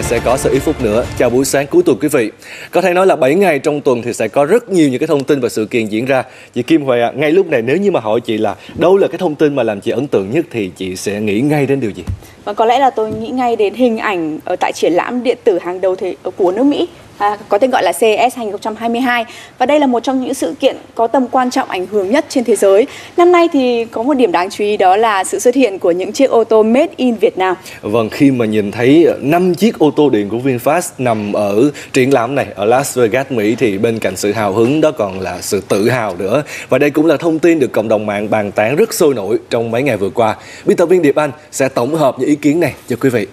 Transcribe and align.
sẽ 0.00 0.20
có 0.24 0.36
sự 0.36 0.50
ít 0.52 0.58
phút 0.58 0.82
nữa. 0.82 1.04
Chào 1.18 1.30
buổi 1.30 1.44
sáng 1.44 1.66
cuối 1.66 1.82
tuần 1.86 1.98
quý 2.00 2.08
vị. 2.08 2.30
Có 2.70 2.80
thể 2.80 2.94
nói 2.94 3.06
là 3.06 3.16
7 3.16 3.34
ngày 3.34 3.58
trong 3.58 3.80
tuần 3.80 4.02
thì 4.02 4.12
sẽ 4.12 4.28
có 4.28 4.44
rất 4.44 4.68
nhiều 4.68 4.88
những 4.88 4.98
cái 5.00 5.06
thông 5.06 5.24
tin 5.24 5.40
và 5.40 5.48
sự 5.48 5.66
kiện 5.66 5.86
diễn 5.86 6.04
ra. 6.04 6.24
Chị 6.54 6.62
Kim 6.62 6.82
Huệ 6.82 7.00
à, 7.00 7.12
ngay 7.16 7.32
lúc 7.32 7.46
này 7.46 7.62
nếu 7.62 7.76
như 7.76 7.90
mà 7.90 8.00
hỏi 8.00 8.20
chị 8.20 8.38
là 8.38 8.54
đâu 8.78 8.96
là 8.96 9.08
cái 9.08 9.18
thông 9.18 9.34
tin 9.34 9.56
mà 9.56 9.62
làm 9.62 9.80
chị 9.80 9.90
ấn 9.90 10.06
tượng 10.06 10.30
nhất 10.30 10.44
thì 10.50 10.70
chị 10.76 10.96
sẽ 10.96 11.20
nghĩ 11.20 11.40
ngay 11.40 11.66
đến 11.66 11.80
điều 11.80 11.90
gì? 11.90 12.02
Và 12.44 12.52
có 12.52 12.64
lẽ 12.64 12.78
là 12.78 12.90
tôi 12.90 13.12
nghĩ 13.12 13.28
ngay 13.28 13.56
đến 13.56 13.74
hình 13.74 13.98
ảnh 13.98 14.38
ở 14.44 14.56
tại 14.56 14.72
triển 14.74 14.92
lãm 14.92 15.22
điện 15.22 15.38
tử 15.44 15.58
hàng 15.58 15.80
đầu 15.80 15.96
thế 15.96 16.16
của 16.36 16.52
nước 16.52 16.64
Mỹ 16.64 16.88
à, 17.18 17.38
có 17.48 17.58
tên 17.58 17.70
gọi 17.70 17.82
là 17.82 17.92
CES 17.92 18.36
2022 18.36 19.24
và 19.58 19.66
đây 19.66 19.80
là 19.80 19.86
một 19.86 20.00
trong 20.00 20.24
những 20.24 20.34
sự 20.34 20.54
kiện 20.60 20.76
có 20.94 21.06
tầm 21.06 21.28
quan 21.28 21.50
trọng 21.50 21.68
ảnh 21.68 21.86
hưởng 21.86 22.10
nhất 22.10 22.24
trên 22.28 22.44
thế 22.44 22.56
giới. 22.56 22.86
Năm 23.16 23.32
nay 23.32 23.48
thì 23.52 23.84
có 23.84 24.02
một 24.02 24.14
điểm 24.14 24.32
đáng 24.32 24.50
chú 24.50 24.64
ý 24.64 24.76
đó 24.76 24.96
là 24.96 25.24
sự 25.24 25.38
xuất 25.38 25.54
hiện 25.54 25.78
của 25.78 25.90
những 25.90 26.12
chiếc 26.12 26.30
ô 26.30 26.44
tô 26.44 26.62
made 26.62 26.92
in 26.96 27.14
Việt 27.14 27.38
Nam. 27.38 27.56
Vâng, 27.82 28.08
khi 28.08 28.30
mà 28.30 28.44
nhìn 28.44 28.70
thấy 28.70 29.06
5 29.20 29.54
chiếc 29.54 29.78
ô 29.78 29.90
tô 29.96 30.10
điện 30.10 30.28
của 30.28 30.38
VinFast 30.38 30.90
nằm 30.98 31.32
ở 31.32 31.70
triển 31.92 32.12
lãm 32.12 32.34
này 32.34 32.46
ở 32.54 32.64
Las 32.64 32.98
Vegas, 32.98 33.26
Mỹ 33.30 33.54
thì 33.58 33.78
bên 33.78 33.98
cạnh 33.98 34.16
sự 34.16 34.32
hào 34.32 34.52
hứng 34.52 34.80
đó 34.80 34.90
còn 34.90 35.20
là 35.20 35.40
sự 35.40 35.60
tự 35.68 35.90
hào 35.90 36.16
nữa. 36.16 36.42
Và 36.68 36.78
đây 36.78 36.90
cũng 36.90 37.06
là 37.06 37.16
thông 37.16 37.38
tin 37.38 37.58
được 37.58 37.72
cộng 37.72 37.88
đồng 37.88 38.06
mạng 38.06 38.30
bàn 38.30 38.52
tán 38.52 38.76
rất 38.76 38.94
sôi 38.94 39.14
nổi 39.14 39.38
trong 39.50 39.70
mấy 39.70 39.82
ngày 39.82 39.96
vừa 39.96 40.10
qua. 40.10 40.36
Biên 40.64 40.76
tập 40.76 40.86
viên 40.86 41.02
Điệp 41.02 41.16
Anh 41.16 41.30
sẽ 41.50 41.68
tổng 41.68 41.94
hợp 41.94 42.18
những 42.18 42.28
ý 42.28 42.34
kiến 42.34 42.60
này 42.60 42.74
cho 42.88 42.96
quý 43.00 43.10
vị. 43.10 43.26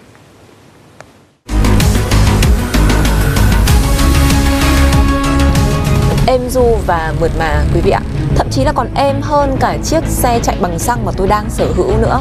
Êm 6.30 6.50
du 6.50 6.76
và 6.86 7.14
mượt 7.20 7.30
mà 7.38 7.64
quý 7.74 7.80
vị 7.80 7.90
ạ. 7.90 8.00
Thậm 8.36 8.46
chí 8.50 8.64
là 8.64 8.72
còn 8.72 8.94
êm 8.94 9.16
hơn 9.22 9.56
cả 9.60 9.76
chiếc 9.84 10.04
xe 10.06 10.40
chạy 10.42 10.56
bằng 10.60 10.78
xăng 10.78 11.04
mà 11.04 11.12
tôi 11.16 11.28
đang 11.28 11.50
sở 11.50 11.66
hữu 11.76 11.96
nữa. 11.96 12.20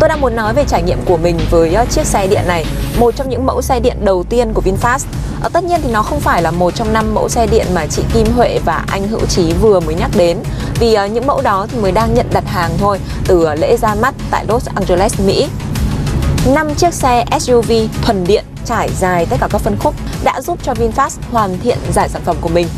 Tôi 0.00 0.08
đang 0.08 0.20
muốn 0.20 0.36
nói 0.36 0.54
về 0.54 0.64
trải 0.68 0.82
nghiệm 0.82 0.98
của 1.04 1.16
mình 1.16 1.38
với 1.50 1.74
ờ, 1.74 1.84
chiếc 1.90 2.06
xe 2.06 2.26
điện 2.26 2.42
này 2.46 2.66
một 2.98 3.16
trong 3.16 3.28
những 3.28 3.46
mẫu 3.46 3.62
xe 3.62 3.80
điện 3.80 3.96
đầu 4.04 4.24
tiên 4.24 4.52
của 4.52 4.62
VinFast. 4.62 4.98
Ở 5.42 5.48
tất 5.48 5.64
nhiên 5.64 5.80
thì 5.82 5.92
nó 5.92 6.02
không 6.02 6.20
phải 6.20 6.42
là 6.42 6.50
một 6.50 6.74
trong 6.74 6.92
năm 6.92 7.14
mẫu 7.14 7.28
xe 7.28 7.46
điện 7.46 7.66
mà 7.74 7.86
chị 7.86 8.02
Kim 8.12 8.26
Huệ 8.36 8.58
và 8.64 8.84
anh 8.88 9.08
Hữu 9.08 9.26
Trí 9.26 9.52
vừa 9.52 9.80
mới 9.80 9.94
nhắc 9.94 10.10
đến. 10.16 10.38
Vì 10.78 10.94
ờ, 10.94 11.06
những 11.06 11.26
mẫu 11.26 11.40
đó 11.42 11.66
thì 11.70 11.78
mới 11.78 11.92
đang 11.92 12.14
nhận 12.14 12.26
đặt 12.32 12.44
hàng 12.46 12.70
thôi 12.78 12.98
từ 13.26 13.54
lễ 13.54 13.76
ra 13.76 13.94
mắt 13.94 14.14
tại 14.30 14.44
Los 14.48 14.68
Angeles, 14.74 15.20
Mỹ. 15.20 15.48
5 16.46 16.74
chiếc 16.74 16.94
xe 16.94 17.24
SUV 17.40 17.72
thuần 18.02 18.24
điện 18.26 18.44
trải 18.64 18.90
dài 19.00 19.26
tất 19.26 19.36
cả 19.40 19.48
các 19.50 19.60
phân 19.60 19.76
khúc 19.80 19.94
đã 20.24 20.40
giúp 20.40 20.58
cho 20.62 20.72
VinFast 20.72 21.18
hoàn 21.30 21.58
thiện 21.58 21.78
giải 21.92 22.08
sản 22.08 22.22
phẩm 22.24 22.36
của 22.40 22.48
mình 22.48 22.68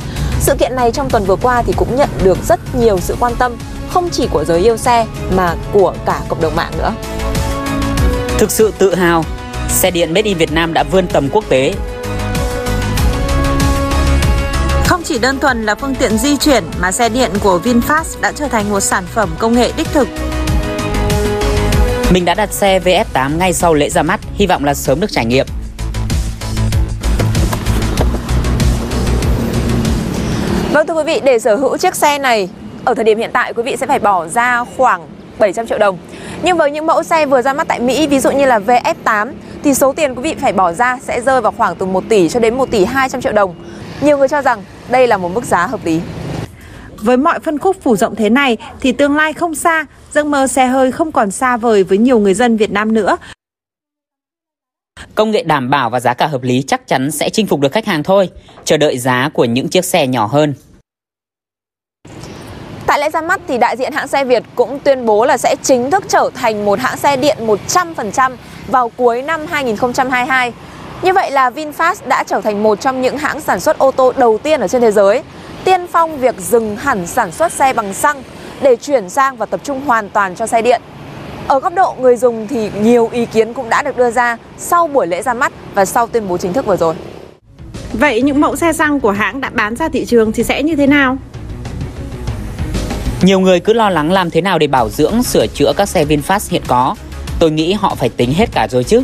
sự 0.42 0.54
kiện 0.54 0.76
này 0.76 0.90
trong 0.92 1.10
tuần 1.10 1.24
vừa 1.24 1.36
qua 1.36 1.62
thì 1.62 1.72
cũng 1.76 1.96
nhận 1.96 2.08
được 2.22 2.38
rất 2.48 2.60
nhiều 2.74 2.98
sự 3.00 3.16
quan 3.20 3.34
tâm 3.38 3.56
không 3.90 4.08
chỉ 4.10 4.26
của 4.26 4.44
giới 4.44 4.60
yêu 4.60 4.76
xe 4.76 5.06
mà 5.36 5.54
của 5.72 5.94
cả 6.06 6.20
cộng 6.28 6.40
đồng 6.40 6.56
mạng 6.56 6.72
nữa. 6.78 6.92
Thực 8.38 8.50
sự 8.50 8.72
tự 8.78 8.94
hào, 8.94 9.24
xe 9.68 9.90
điện 9.90 10.14
Made 10.14 10.28
in 10.28 10.38
Việt 10.38 10.52
Nam 10.52 10.74
đã 10.74 10.82
vươn 10.82 11.06
tầm 11.06 11.28
quốc 11.32 11.44
tế. 11.48 11.74
Không 14.86 15.02
chỉ 15.04 15.18
đơn 15.18 15.38
thuần 15.38 15.66
là 15.66 15.74
phương 15.74 15.94
tiện 15.94 16.18
di 16.18 16.36
chuyển 16.36 16.64
mà 16.80 16.92
xe 16.92 17.08
điện 17.08 17.30
của 17.42 17.60
VinFast 17.64 18.20
đã 18.20 18.32
trở 18.32 18.48
thành 18.48 18.70
một 18.70 18.80
sản 18.80 19.04
phẩm 19.06 19.30
công 19.38 19.54
nghệ 19.54 19.72
đích 19.76 19.88
thực. 19.92 20.08
Mình 22.10 22.24
đã 22.24 22.34
đặt 22.34 22.52
xe 22.52 22.78
VF8 22.78 23.36
ngay 23.38 23.52
sau 23.52 23.74
lễ 23.74 23.90
ra 23.90 24.02
mắt, 24.02 24.20
hy 24.34 24.46
vọng 24.46 24.64
là 24.64 24.74
sớm 24.74 25.00
được 25.00 25.12
trải 25.12 25.26
nghiệm. 25.26 25.46
Quý 31.02 31.14
vị, 31.14 31.20
để 31.24 31.38
sở 31.38 31.56
hữu 31.56 31.76
chiếc 31.76 31.94
xe 31.94 32.18
này 32.18 32.48
ở 32.84 32.94
thời 32.94 33.04
điểm 33.04 33.18
hiện 33.18 33.30
tại 33.32 33.52
quý 33.52 33.62
vị 33.62 33.76
sẽ 33.76 33.86
phải 33.86 33.98
bỏ 33.98 34.28
ra 34.28 34.64
khoảng 34.76 35.08
700 35.38 35.66
triệu 35.66 35.78
đồng. 35.78 35.98
Nhưng 36.42 36.56
với 36.56 36.70
những 36.70 36.86
mẫu 36.86 37.02
xe 37.02 37.26
vừa 37.26 37.42
ra 37.42 37.52
mắt 37.52 37.68
tại 37.68 37.80
Mỹ, 37.80 38.06
ví 38.06 38.18
dụ 38.20 38.30
như 38.30 38.46
là 38.46 38.58
VF8 38.58 39.32
thì 39.64 39.74
số 39.74 39.92
tiền 39.92 40.14
quý 40.14 40.22
vị 40.22 40.34
phải 40.34 40.52
bỏ 40.52 40.72
ra 40.72 40.98
sẽ 41.02 41.20
rơi 41.20 41.40
vào 41.40 41.52
khoảng 41.52 41.76
từ 41.76 41.86
1 41.86 42.04
tỷ 42.08 42.28
cho 42.28 42.40
đến 42.40 42.54
1 42.54 42.70
tỷ 42.70 42.84
200 42.84 43.20
triệu 43.20 43.32
đồng. 43.32 43.54
Nhiều 44.00 44.18
người 44.18 44.28
cho 44.28 44.42
rằng 44.42 44.62
đây 44.90 45.06
là 45.06 45.16
một 45.16 45.28
mức 45.34 45.44
giá 45.44 45.66
hợp 45.66 45.80
lý. 45.84 46.00
Với 46.96 47.16
mọi 47.16 47.38
phân 47.40 47.58
khúc 47.58 47.76
phủ 47.82 47.96
rộng 47.96 48.14
thế 48.14 48.30
này 48.30 48.56
thì 48.80 48.92
tương 48.92 49.16
lai 49.16 49.32
không 49.32 49.54
xa, 49.54 49.86
giấc 50.12 50.26
mơ 50.26 50.46
xe 50.46 50.66
hơi 50.66 50.92
không 50.92 51.12
còn 51.12 51.30
xa 51.30 51.56
vời 51.56 51.84
với 51.84 51.98
nhiều 51.98 52.18
người 52.18 52.34
dân 52.34 52.56
Việt 52.56 52.70
Nam 52.70 52.94
nữa. 52.94 53.16
Công 55.14 55.30
nghệ 55.30 55.42
đảm 55.42 55.70
bảo 55.70 55.90
và 55.90 56.00
giá 56.00 56.14
cả 56.14 56.26
hợp 56.26 56.42
lý 56.42 56.62
chắc 56.66 56.88
chắn 56.88 57.10
sẽ 57.10 57.30
chinh 57.30 57.46
phục 57.46 57.60
được 57.60 57.72
khách 57.72 57.86
hàng 57.86 58.02
thôi. 58.02 58.30
Chờ 58.64 58.76
đợi 58.76 58.98
giá 58.98 59.30
của 59.34 59.44
những 59.44 59.68
chiếc 59.68 59.84
xe 59.84 60.06
nhỏ 60.06 60.26
hơn. 60.26 60.54
Tại 62.92 63.00
lễ 63.00 63.10
ra 63.10 63.20
mắt 63.20 63.40
thì 63.48 63.58
đại 63.58 63.76
diện 63.76 63.92
hãng 63.92 64.08
xe 64.08 64.24
Việt 64.24 64.42
cũng 64.54 64.78
tuyên 64.78 65.06
bố 65.06 65.24
là 65.24 65.38
sẽ 65.38 65.56
chính 65.62 65.90
thức 65.90 66.04
trở 66.08 66.30
thành 66.34 66.64
một 66.64 66.78
hãng 66.78 66.96
xe 66.96 67.16
điện 67.16 67.36
100% 67.40 68.32
vào 68.68 68.88
cuối 68.96 69.22
năm 69.22 69.46
2022. 69.50 70.52
Như 71.02 71.12
vậy 71.12 71.30
là 71.30 71.50
VinFast 71.50 71.94
đã 72.06 72.24
trở 72.26 72.40
thành 72.40 72.62
một 72.62 72.80
trong 72.80 73.02
những 73.02 73.18
hãng 73.18 73.40
sản 73.40 73.60
xuất 73.60 73.78
ô 73.78 73.90
tô 73.90 74.12
đầu 74.16 74.38
tiên 74.38 74.60
ở 74.60 74.68
trên 74.68 74.82
thế 74.82 74.90
giới, 74.90 75.22
tiên 75.64 75.86
phong 75.86 76.18
việc 76.18 76.34
dừng 76.38 76.76
hẳn 76.76 77.06
sản 77.06 77.32
xuất 77.32 77.52
xe 77.52 77.72
bằng 77.72 77.94
xăng 77.94 78.22
để 78.62 78.76
chuyển 78.76 79.08
sang 79.08 79.36
và 79.36 79.46
tập 79.46 79.60
trung 79.64 79.80
hoàn 79.86 80.10
toàn 80.10 80.34
cho 80.34 80.46
xe 80.46 80.62
điện. 80.62 80.82
Ở 81.48 81.60
góc 81.60 81.74
độ 81.74 81.94
người 82.00 82.16
dùng 82.16 82.46
thì 82.46 82.70
nhiều 82.80 83.08
ý 83.12 83.26
kiến 83.26 83.54
cũng 83.54 83.68
đã 83.68 83.82
được 83.82 83.96
đưa 83.96 84.10
ra 84.10 84.36
sau 84.58 84.86
buổi 84.86 85.06
lễ 85.06 85.22
ra 85.22 85.34
mắt 85.34 85.52
và 85.74 85.84
sau 85.84 86.06
tuyên 86.06 86.28
bố 86.28 86.38
chính 86.38 86.52
thức 86.52 86.66
vừa 86.66 86.76
rồi. 86.76 86.94
Vậy 87.92 88.22
những 88.22 88.40
mẫu 88.40 88.56
xe 88.56 88.72
xăng 88.72 89.00
của 89.00 89.10
hãng 89.10 89.40
đã 89.40 89.50
bán 89.54 89.76
ra 89.76 89.88
thị 89.88 90.04
trường 90.04 90.32
thì 90.32 90.44
sẽ 90.44 90.62
như 90.62 90.76
thế 90.76 90.86
nào? 90.86 91.16
Nhiều 93.22 93.40
người 93.40 93.60
cứ 93.60 93.72
lo 93.72 93.90
lắng 93.90 94.12
làm 94.12 94.30
thế 94.30 94.40
nào 94.40 94.58
để 94.58 94.66
bảo 94.66 94.90
dưỡng, 94.90 95.22
sửa 95.22 95.46
chữa 95.46 95.72
các 95.76 95.88
xe 95.88 96.04
VinFast 96.04 96.50
hiện 96.50 96.62
có. 96.66 96.94
Tôi 97.38 97.50
nghĩ 97.50 97.72
họ 97.72 97.94
phải 97.94 98.08
tính 98.08 98.34
hết 98.34 98.48
cả 98.52 98.68
rồi 98.70 98.84
chứ. 98.84 99.02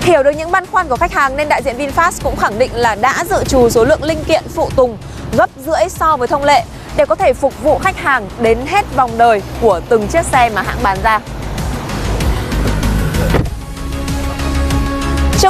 Hiểu 0.00 0.22
được 0.22 0.30
những 0.30 0.50
băn 0.50 0.66
khoăn 0.66 0.88
của 0.88 0.96
khách 0.96 1.12
hàng 1.12 1.36
nên 1.36 1.48
đại 1.48 1.62
diện 1.62 1.76
VinFast 1.78 2.12
cũng 2.22 2.36
khẳng 2.36 2.58
định 2.58 2.70
là 2.74 2.94
đã 2.94 3.24
dự 3.30 3.44
trù 3.44 3.70
số 3.70 3.84
lượng 3.84 4.02
linh 4.02 4.24
kiện 4.24 4.42
phụ 4.54 4.70
tùng 4.76 4.96
gấp 5.36 5.50
rưỡi 5.66 5.88
so 5.88 6.16
với 6.16 6.28
thông 6.28 6.44
lệ 6.44 6.64
để 6.96 7.04
có 7.06 7.14
thể 7.14 7.32
phục 7.32 7.62
vụ 7.62 7.78
khách 7.78 7.96
hàng 7.96 8.28
đến 8.42 8.58
hết 8.66 8.86
vòng 8.96 9.10
đời 9.18 9.42
của 9.60 9.80
từng 9.88 10.08
chiếc 10.08 10.24
xe 10.24 10.50
mà 10.54 10.62
hãng 10.62 10.78
bán 10.82 10.98
ra. 11.02 11.20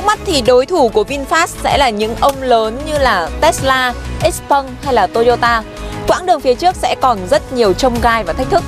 Trước 0.01 0.07
mắt 0.07 0.19
thì 0.27 0.43
đối 0.43 0.67
thủ 0.67 0.89
của 0.89 1.05
VinFast 1.09 1.47
sẽ 1.47 1.79
là 1.79 1.91
những 1.91 2.17
ông 2.21 2.43
lớn 2.43 2.79
như 2.87 2.99
là 2.99 3.31
Tesla, 3.41 3.95
Xpeng 4.33 4.67
hay 4.83 4.95
là 4.95 5.07
Toyota. 5.07 5.63
Quãng 6.09 6.27
đường 6.27 6.41
phía 6.41 6.55
trước 6.55 6.77
sẽ 6.77 6.97
còn 7.01 7.19
rất 7.31 7.53
nhiều 7.53 7.73
trông 7.73 8.01
gai 8.03 8.25
và 8.25 8.33
thách 8.33 8.51
thức. 8.51 8.63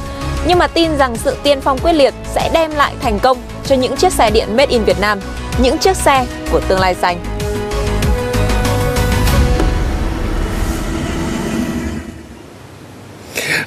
Nhưng 0.47 0.59
mà 0.59 0.67
tin 0.67 0.97
rằng 0.99 1.17
sự 1.17 1.37
tiên 1.43 1.61
phong 1.61 1.79
quyết 1.79 1.93
liệt 1.93 2.15
sẽ 2.35 2.51
đem 2.53 2.71
lại 2.71 2.95
thành 3.01 3.19
công 3.19 3.39
cho 3.67 3.75
những 3.75 3.97
chiếc 3.97 4.13
xe 4.13 4.31
điện 4.31 4.57
made 4.57 4.71
in 4.71 4.85
Việt 4.85 5.01
Nam, 5.01 5.21
những 5.63 5.79
chiếc 5.79 5.97
xe 5.97 6.27
của 6.53 6.61
tương 6.69 6.81
lai 6.81 6.95
xanh. 6.95 7.25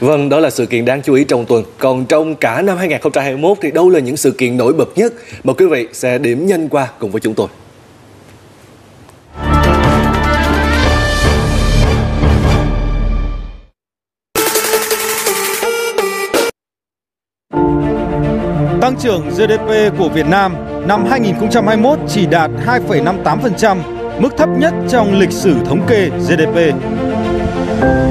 Vâng, 0.06 0.30
đó 0.30 0.40
là 0.40 0.50
sự 0.50 0.66
kiện 0.66 0.86
đáng 0.86 1.02
chú 1.02 1.14
ý 1.14 1.24
trong 1.24 1.46
tuần. 1.46 1.64
Còn 1.78 2.06
trong 2.06 2.36
cả 2.36 2.62
năm 2.62 2.78
2021 2.78 3.58
thì 3.62 3.72
đâu 3.72 3.90
là 3.90 4.00
những 4.00 4.18
sự 4.18 4.32
kiện 4.32 4.58
nổi 4.58 4.74
bật 4.74 4.90
nhất? 4.96 5.14
Mời 5.44 5.56
quý 5.58 5.66
vị 5.66 5.88
sẽ 5.94 6.18
điểm 6.18 6.48
nhanh 6.48 6.70
qua 6.70 6.88
cùng 7.00 7.12
với 7.12 7.22
chúng 7.22 7.34
tôi. 7.34 7.48
Tăng 18.82 18.96
trưởng 19.00 19.30
GDP 19.30 19.98
của 19.98 20.10
Việt 20.10 20.28
Nam 20.28 20.56
năm 20.88 21.06
2021 21.10 22.00
chỉ 22.08 22.26
đạt 22.26 22.52
2,58%, 22.66 23.78
mức 24.20 24.30
thấp 24.38 24.50
nhất 24.58 24.74
trong 24.90 25.20
lịch 25.20 25.32
sử 25.32 25.56
thống 25.66 25.82
kê 25.88 26.10
GDP. 26.10 26.76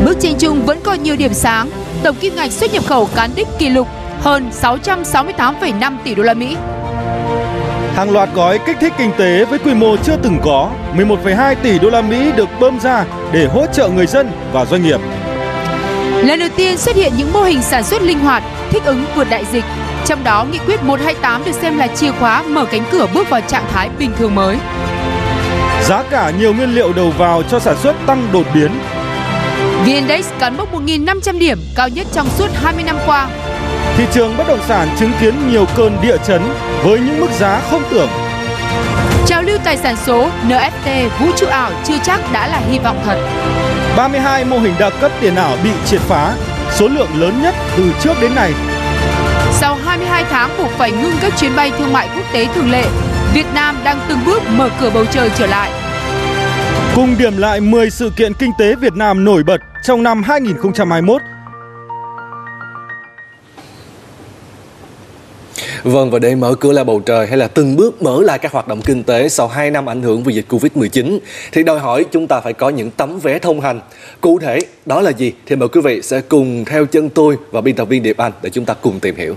Bức 0.04 0.20
tranh 0.20 0.34
chung 0.38 0.66
vẫn 0.66 0.80
còn 0.82 1.02
nhiều 1.02 1.16
điểm 1.16 1.34
sáng. 1.34 1.70
Tổng 2.02 2.16
kim 2.16 2.36
ngạch 2.36 2.52
xuất 2.52 2.72
nhập 2.72 2.84
khẩu 2.86 3.08
cán 3.14 3.30
đích 3.36 3.48
kỷ 3.58 3.68
lục 3.68 3.88
hơn 4.20 4.50
668,5 4.62 5.96
tỷ 6.04 6.14
đô 6.14 6.22
la 6.22 6.34
Mỹ. 6.34 6.56
Hàng 7.96 8.10
loạt 8.10 8.28
gói 8.34 8.58
kích 8.66 8.76
thích 8.80 8.92
kinh 8.98 9.10
tế 9.18 9.44
với 9.44 9.58
quy 9.58 9.74
mô 9.74 9.96
chưa 9.96 10.16
từng 10.22 10.38
có, 10.44 10.70
11,2 10.96 11.54
tỷ 11.62 11.78
đô 11.78 11.90
la 11.90 12.02
Mỹ 12.02 12.32
được 12.36 12.48
bơm 12.60 12.80
ra 12.80 13.04
để 13.32 13.46
hỗ 13.46 13.66
trợ 13.66 13.88
người 13.88 14.06
dân 14.06 14.30
và 14.52 14.64
doanh 14.64 14.82
nghiệp. 14.82 15.00
Lần 16.22 16.38
đầu 16.38 16.48
tiên 16.56 16.78
xuất 16.78 16.96
hiện 16.96 17.12
những 17.16 17.32
mô 17.32 17.42
hình 17.42 17.62
sản 17.62 17.84
xuất 17.84 18.02
linh 18.02 18.18
hoạt, 18.18 18.42
thích 18.70 18.82
ứng 18.84 19.04
vượt 19.14 19.30
đại 19.30 19.44
dịch. 19.52 19.64
Trong 20.06 20.24
đó, 20.24 20.46
nghị 20.52 20.58
quyết 20.58 20.82
128 20.82 21.44
được 21.44 21.52
xem 21.52 21.78
là 21.78 21.86
chìa 21.86 22.12
khóa 22.12 22.42
mở 22.42 22.64
cánh 22.64 22.84
cửa 22.90 23.06
bước 23.14 23.30
vào 23.30 23.40
trạng 23.40 23.64
thái 23.72 23.88
bình 23.98 24.12
thường 24.18 24.34
mới. 24.34 24.56
Giá 25.82 26.02
cả 26.10 26.32
nhiều 26.38 26.54
nguyên 26.54 26.74
liệu 26.74 26.92
đầu 26.92 27.12
vào 27.18 27.42
cho 27.42 27.60
sản 27.60 27.76
xuất 27.82 27.96
tăng 28.06 28.28
đột 28.32 28.46
biến, 28.54 28.70
VN-Index 29.84 30.24
cán 30.38 30.56
mốc 30.56 30.74
1.500 30.74 31.38
điểm, 31.38 31.58
cao 31.74 31.88
nhất 31.88 32.06
trong 32.12 32.28
suốt 32.38 32.48
20 32.54 32.84
năm 32.84 32.96
qua. 33.06 33.28
Thị 33.96 34.04
trường 34.12 34.36
bất 34.36 34.48
động 34.48 34.60
sản 34.68 34.88
chứng 34.98 35.12
kiến 35.20 35.34
nhiều 35.50 35.66
cơn 35.76 35.96
địa 36.02 36.16
chấn 36.26 36.42
với 36.82 37.00
những 37.00 37.20
mức 37.20 37.30
giá 37.38 37.60
không 37.70 37.82
tưởng. 37.90 38.08
Trào 39.26 39.42
lưu 39.42 39.58
tài 39.64 39.76
sản 39.76 39.96
số, 40.06 40.28
NFT, 40.48 41.08
vũ 41.20 41.26
trụ 41.36 41.46
ảo 41.46 41.70
chưa 41.84 41.98
chắc 42.04 42.32
đã 42.32 42.48
là 42.48 42.60
hy 42.70 42.78
vọng 42.78 43.00
thật. 43.04 43.18
32 43.96 44.44
mô 44.44 44.58
hình 44.58 44.74
đa 44.78 44.90
cấp 44.90 45.12
tiền 45.20 45.34
ảo 45.34 45.56
bị 45.64 45.70
triệt 45.86 46.00
phá, 46.00 46.34
số 46.74 46.88
lượng 46.88 47.20
lớn 47.20 47.42
nhất 47.42 47.54
từ 47.76 47.92
trước 48.00 48.14
đến 48.20 48.34
nay. 48.34 48.52
Sau 49.52 49.78
22 49.84 50.24
tháng 50.30 50.50
buộc 50.58 50.70
phải 50.70 50.92
ngưng 50.92 51.16
các 51.20 51.32
chuyến 51.38 51.56
bay 51.56 51.72
thương 51.78 51.92
mại 51.92 52.08
quốc 52.16 52.24
tế 52.32 52.46
thường 52.54 52.70
lệ, 52.70 52.84
Việt 53.34 53.46
Nam 53.54 53.76
đang 53.84 54.00
từng 54.08 54.18
bước 54.26 54.42
mở 54.50 54.68
cửa 54.80 54.90
bầu 54.90 55.04
trời 55.04 55.30
trở 55.38 55.46
lại. 55.46 55.83
Cùng 56.96 57.14
điểm 57.18 57.36
lại 57.36 57.60
10 57.60 57.90
sự 57.90 58.10
kiện 58.16 58.32
kinh 58.34 58.50
tế 58.58 58.74
Việt 58.74 58.92
Nam 58.94 59.24
nổi 59.24 59.42
bật 59.42 59.60
trong 59.82 60.02
năm 60.02 60.22
2021 60.22 61.22
Vâng 65.82 66.10
và 66.10 66.18
để 66.18 66.34
mở 66.34 66.54
cửa 66.54 66.72
lại 66.72 66.84
bầu 66.84 67.00
trời 67.06 67.26
hay 67.26 67.36
là 67.36 67.48
từng 67.48 67.76
bước 67.76 68.02
mở 68.02 68.22
lại 68.22 68.38
các 68.38 68.52
hoạt 68.52 68.68
động 68.68 68.80
kinh 68.82 69.02
tế 69.02 69.28
sau 69.28 69.48
2 69.48 69.70
năm 69.70 69.88
ảnh 69.88 70.02
hưởng 70.02 70.22
vì 70.22 70.34
dịch 70.34 70.46
Covid-19 70.48 71.18
thì 71.52 71.62
đòi 71.62 71.78
hỏi 71.78 72.04
chúng 72.12 72.26
ta 72.26 72.40
phải 72.40 72.52
có 72.52 72.68
những 72.68 72.90
tấm 72.90 73.18
vé 73.18 73.38
thông 73.38 73.60
hành. 73.60 73.80
Cụ 74.20 74.38
thể, 74.38 74.58
đó 74.86 75.00
là 75.00 75.10
gì 75.10 75.32
thì 75.46 75.56
mời 75.56 75.68
quý 75.68 75.80
vị 75.80 76.02
sẽ 76.02 76.20
cùng 76.20 76.64
theo 76.64 76.86
chân 76.86 77.08
tôi 77.08 77.36
và 77.50 77.60
biên 77.60 77.74
tập 77.74 77.84
viên 77.84 78.02
Điệp 78.02 78.16
Anh 78.16 78.32
để 78.42 78.50
chúng 78.50 78.64
ta 78.64 78.74
cùng 78.74 79.00
tìm 79.00 79.16
hiểu. 79.16 79.36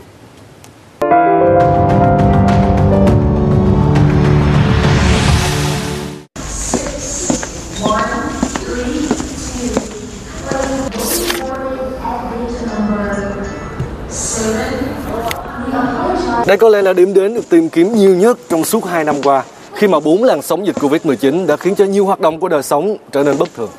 Đây 16.48 16.58
có 16.58 16.70
lẽ 16.70 16.82
là 16.82 16.94
điểm 16.94 17.14
đến 17.14 17.34
được 17.34 17.50
tìm 17.50 17.70
kiếm 17.70 17.96
nhiều 17.96 18.16
nhất 18.16 18.38
trong 18.50 18.64
suốt 18.64 18.86
2 18.86 19.04
năm 19.04 19.16
qua 19.24 19.44
khi 19.74 19.88
mà 19.88 20.00
bốn 20.00 20.24
làn 20.24 20.42
sóng 20.42 20.68
dịch 20.68 20.76
Covid-19 20.76 21.48
đã 21.48 21.56
khiến 21.58 21.76
cho 21.76 21.86
nhiều 21.86 22.06
hoạt 22.06 22.20
động 22.20 22.40
của 22.40 22.48
đời 22.48 22.64
sống 22.64 22.98
trở 23.12 23.24
nên 23.24 23.38
bất 23.38 23.50
thường. 23.56 23.70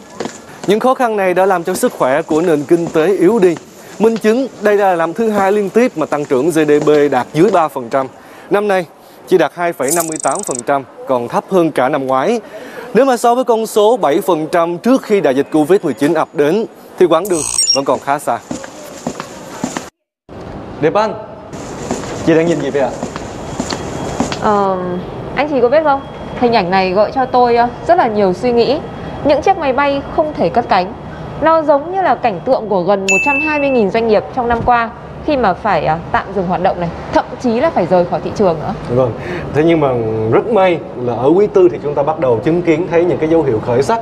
Những 0.66 0.80
khó 0.80 0.94
khăn 0.94 1.16
này 1.16 1.34
đã 1.34 1.46
làm 1.46 1.64
cho 1.64 1.74
sức 1.74 1.92
khỏe 1.92 2.22
của 2.22 2.40
nền 2.40 2.64
kinh 2.68 2.86
tế 2.86 3.16
yếu 3.16 3.38
đi. 3.38 3.56
Minh 3.98 4.16
chứng 4.16 4.48
đây 4.62 4.76
là 4.76 4.96
năm 4.96 5.14
thứ 5.14 5.30
hai 5.30 5.52
liên 5.52 5.70
tiếp 5.70 5.92
mà 5.96 6.06
tăng 6.06 6.24
trưởng 6.24 6.50
GDP 6.50 6.88
đạt 7.10 7.26
dưới 7.34 7.50
3%. 7.50 8.06
Năm 8.50 8.68
nay 8.68 8.86
chỉ 9.28 9.38
đạt 9.38 9.52
2,58%, 9.56 10.82
còn 11.08 11.28
thấp 11.28 11.44
hơn 11.50 11.70
cả 11.70 11.88
năm 11.88 12.06
ngoái. 12.06 12.40
Nếu 12.94 13.04
mà 13.04 13.16
so 13.16 13.34
với 13.34 13.44
con 13.44 13.66
số 13.66 13.98
7% 13.98 14.78
trước 14.78 15.02
khi 15.02 15.20
đại 15.20 15.34
dịch 15.34 15.46
Covid-19 15.52 16.14
ập 16.14 16.28
đến 16.32 16.64
thì 16.98 17.06
quãng 17.06 17.28
đường 17.28 17.42
vẫn 17.74 17.84
còn 17.84 17.98
khá 18.00 18.18
xa. 18.18 18.38
Đẹp 20.80 20.94
Anh, 20.94 21.27
Chị 22.28 22.34
đang 22.34 22.46
nhìn 22.46 22.60
gì 22.60 22.70
vậy 22.70 22.82
ạ? 22.82 22.90
Ờ, 24.42 24.76
anh 25.34 25.48
chị 25.48 25.60
có 25.60 25.68
biết 25.68 25.82
không? 25.84 26.00
Hình 26.40 26.52
ảnh 26.52 26.70
này 26.70 26.92
gợi 26.92 27.10
cho 27.14 27.24
tôi 27.24 27.56
ờ, 27.56 27.68
rất 27.86 27.98
là 27.98 28.06
nhiều 28.06 28.32
suy 28.32 28.52
nghĩ. 28.52 28.78
Những 29.24 29.42
chiếc 29.42 29.58
máy 29.58 29.72
bay 29.72 30.02
không 30.16 30.32
thể 30.34 30.48
cất 30.48 30.68
cánh. 30.68 30.92
Nó 31.40 31.62
giống 31.62 31.92
như 31.92 32.02
là 32.02 32.14
cảnh 32.14 32.40
tượng 32.44 32.68
của 32.68 32.82
gần 32.82 33.06
120.000 33.06 33.90
doanh 33.90 34.08
nghiệp 34.08 34.24
trong 34.36 34.48
năm 34.48 34.58
qua 34.66 34.90
khi 35.26 35.36
mà 35.36 35.54
phải 35.54 35.84
ờ, 35.84 35.96
tạm 36.12 36.24
dừng 36.34 36.46
hoạt 36.46 36.62
động 36.62 36.80
này, 36.80 36.88
thậm 37.12 37.24
chí 37.40 37.60
là 37.60 37.70
phải 37.70 37.86
rời 37.86 38.04
khỏi 38.04 38.20
thị 38.24 38.30
trường 38.36 38.56
nữa. 38.60 38.74
Vâng, 38.88 39.12
thế 39.54 39.62
nhưng 39.66 39.80
mà 39.80 39.88
rất 40.32 40.46
may 40.46 40.78
là 40.96 41.14
ở 41.14 41.30
quý 41.36 41.46
tư 41.46 41.68
thì 41.72 41.78
chúng 41.82 41.94
ta 41.94 42.02
bắt 42.02 42.18
đầu 42.18 42.40
chứng 42.44 42.62
kiến 42.62 42.86
thấy 42.90 43.04
những 43.04 43.18
cái 43.18 43.28
dấu 43.28 43.42
hiệu 43.42 43.60
khởi 43.66 43.82
sắc. 43.82 44.00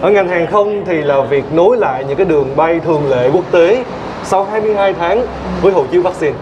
Ở 0.00 0.10
ngành 0.10 0.28
hàng 0.28 0.46
không 0.46 0.84
thì 0.86 1.02
là 1.02 1.20
việc 1.20 1.44
nối 1.52 1.76
lại 1.76 2.04
những 2.08 2.16
cái 2.16 2.26
đường 2.26 2.56
bay 2.56 2.80
thường 2.80 3.10
lệ 3.10 3.30
quốc 3.32 3.44
tế 3.50 3.84
sau 4.24 4.44
22 4.44 4.92
tháng 4.92 5.26
với 5.62 5.72
hộ 5.72 5.84
chiếu 5.92 6.02
vaccine 6.02 6.34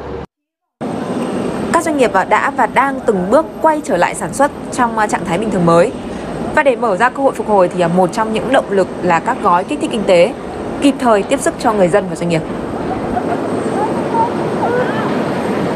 các 1.83 1.87
doanh 1.87 1.99
nghiệp 1.99 2.13
à, 2.13 2.25
đã 2.25 2.51
và 2.51 2.67
đang 2.67 3.01
từng 3.07 3.27
bước 3.31 3.47
quay 3.63 3.81
trở 3.85 3.97
lại 3.97 4.15
sản 4.15 4.35
xuất 4.35 4.51
trong 4.73 4.99
à, 4.99 5.07
trạng 5.07 5.25
thái 5.25 5.39
bình 5.39 5.51
thường 5.51 5.67
mới. 5.67 5.93
Và 6.55 6.63
để 6.63 6.77
mở 6.77 6.97
ra 6.97 7.09
cơ 7.09 7.23
hội 7.23 7.33
phục 7.33 7.49
hồi 7.49 7.69
thì 7.69 7.81
à, 7.81 7.89
một 7.89 8.13
trong 8.13 8.33
những 8.33 8.53
động 8.53 8.71
lực 8.71 8.87
là 9.03 9.21
các 9.21 9.37
gói 9.43 9.65
kích 9.65 9.79
thích 9.81 9.91
kinh 9.93 10.05
tế 10.05 10.33
kịp 10.81 10.95
thời 10.99 11.23
tiếp 11.23 11.41
sức 11.41 11.55
cho 11.61 11.73
người 11.73 11.89
dân 11.89 12.05
và 12.11 12.17
doanh 12.17 12.29
nghiệp. 12.29 12.41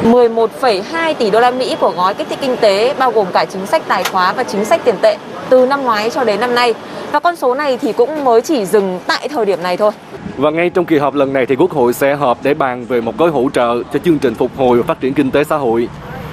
11,2 0.05 1.14
tỷ 1.14 1.31
đô 1.31 1.41
la 1.41 1.50
Mỹ 1.50 1.76
của 1.81 1.93
gói 1.97 2.14
kích 2.14 2.29
thích 2.31 2.38
kinh 2.41 2.56
tế 2.56 2.94
bao 2.99 3.11
gồm 3.11 3.26
cả 3.32 3.44
chính 3.44 3.67
sách 3.67 3.82
tài 3.88 4.05
khóa 4.05 4.32
và 4.32 4.44
chính 4.44 4.64
sách 4.64 4.81
tiền 4.85 4.97
tệ 5.03 5.17
từ 5.49 5.67
năm 5.67 5.82
ngoái 5.82 6.11
cho 6.11 6.25
đến 6.25 6.41
năm 6.41 6.55
nay. 6.55 6.75
Và 7.12 7.20
con 7.20 7.37
số 7.37 7.55
này 7.55 7.79
thì 7.79 7.93
cũng 7.93 8.25
mới 8.25 8.41
chỉ 8.41 8.67
dừng 8.67 9.00
tại 9.06 9.29
thời 9.29 9.44
điểm 9.44 9.62
này 9.62 9.76
thôi. 9.76 9.93
Và 10.36 10.50
ngay 10.50 10.70
trong 10.70 10.84
kỳ 10.84 10.98
họp 10.98 11.14
lần 11.14 11.32
này 11.32 11.46
thì 11.46 11.56
Quốc 11.56 11.70
hội 11.70 11.92
sẽ 11.92 12.14
họp 12.14 12.38
để 12.42 12.54
bàn 12.54 12.84
về 12.88 13.00
một 13.00 13.18
gói 13.18 13.30
hỗ 13.30 13.48
trợ 13.52 13.82
cho 13.92 13.98
chương 13.98 14.18
trình 14.18 14.34
phục 14.34 14.50
hồi 14.56 14.78
và 14.78 14.82
phát 14.82 15.00
triển 15.00 15.14
kinh 15.14 15.30
tế 15.30 15.44
xã 15.44 15.56
hội. 15.56 15.88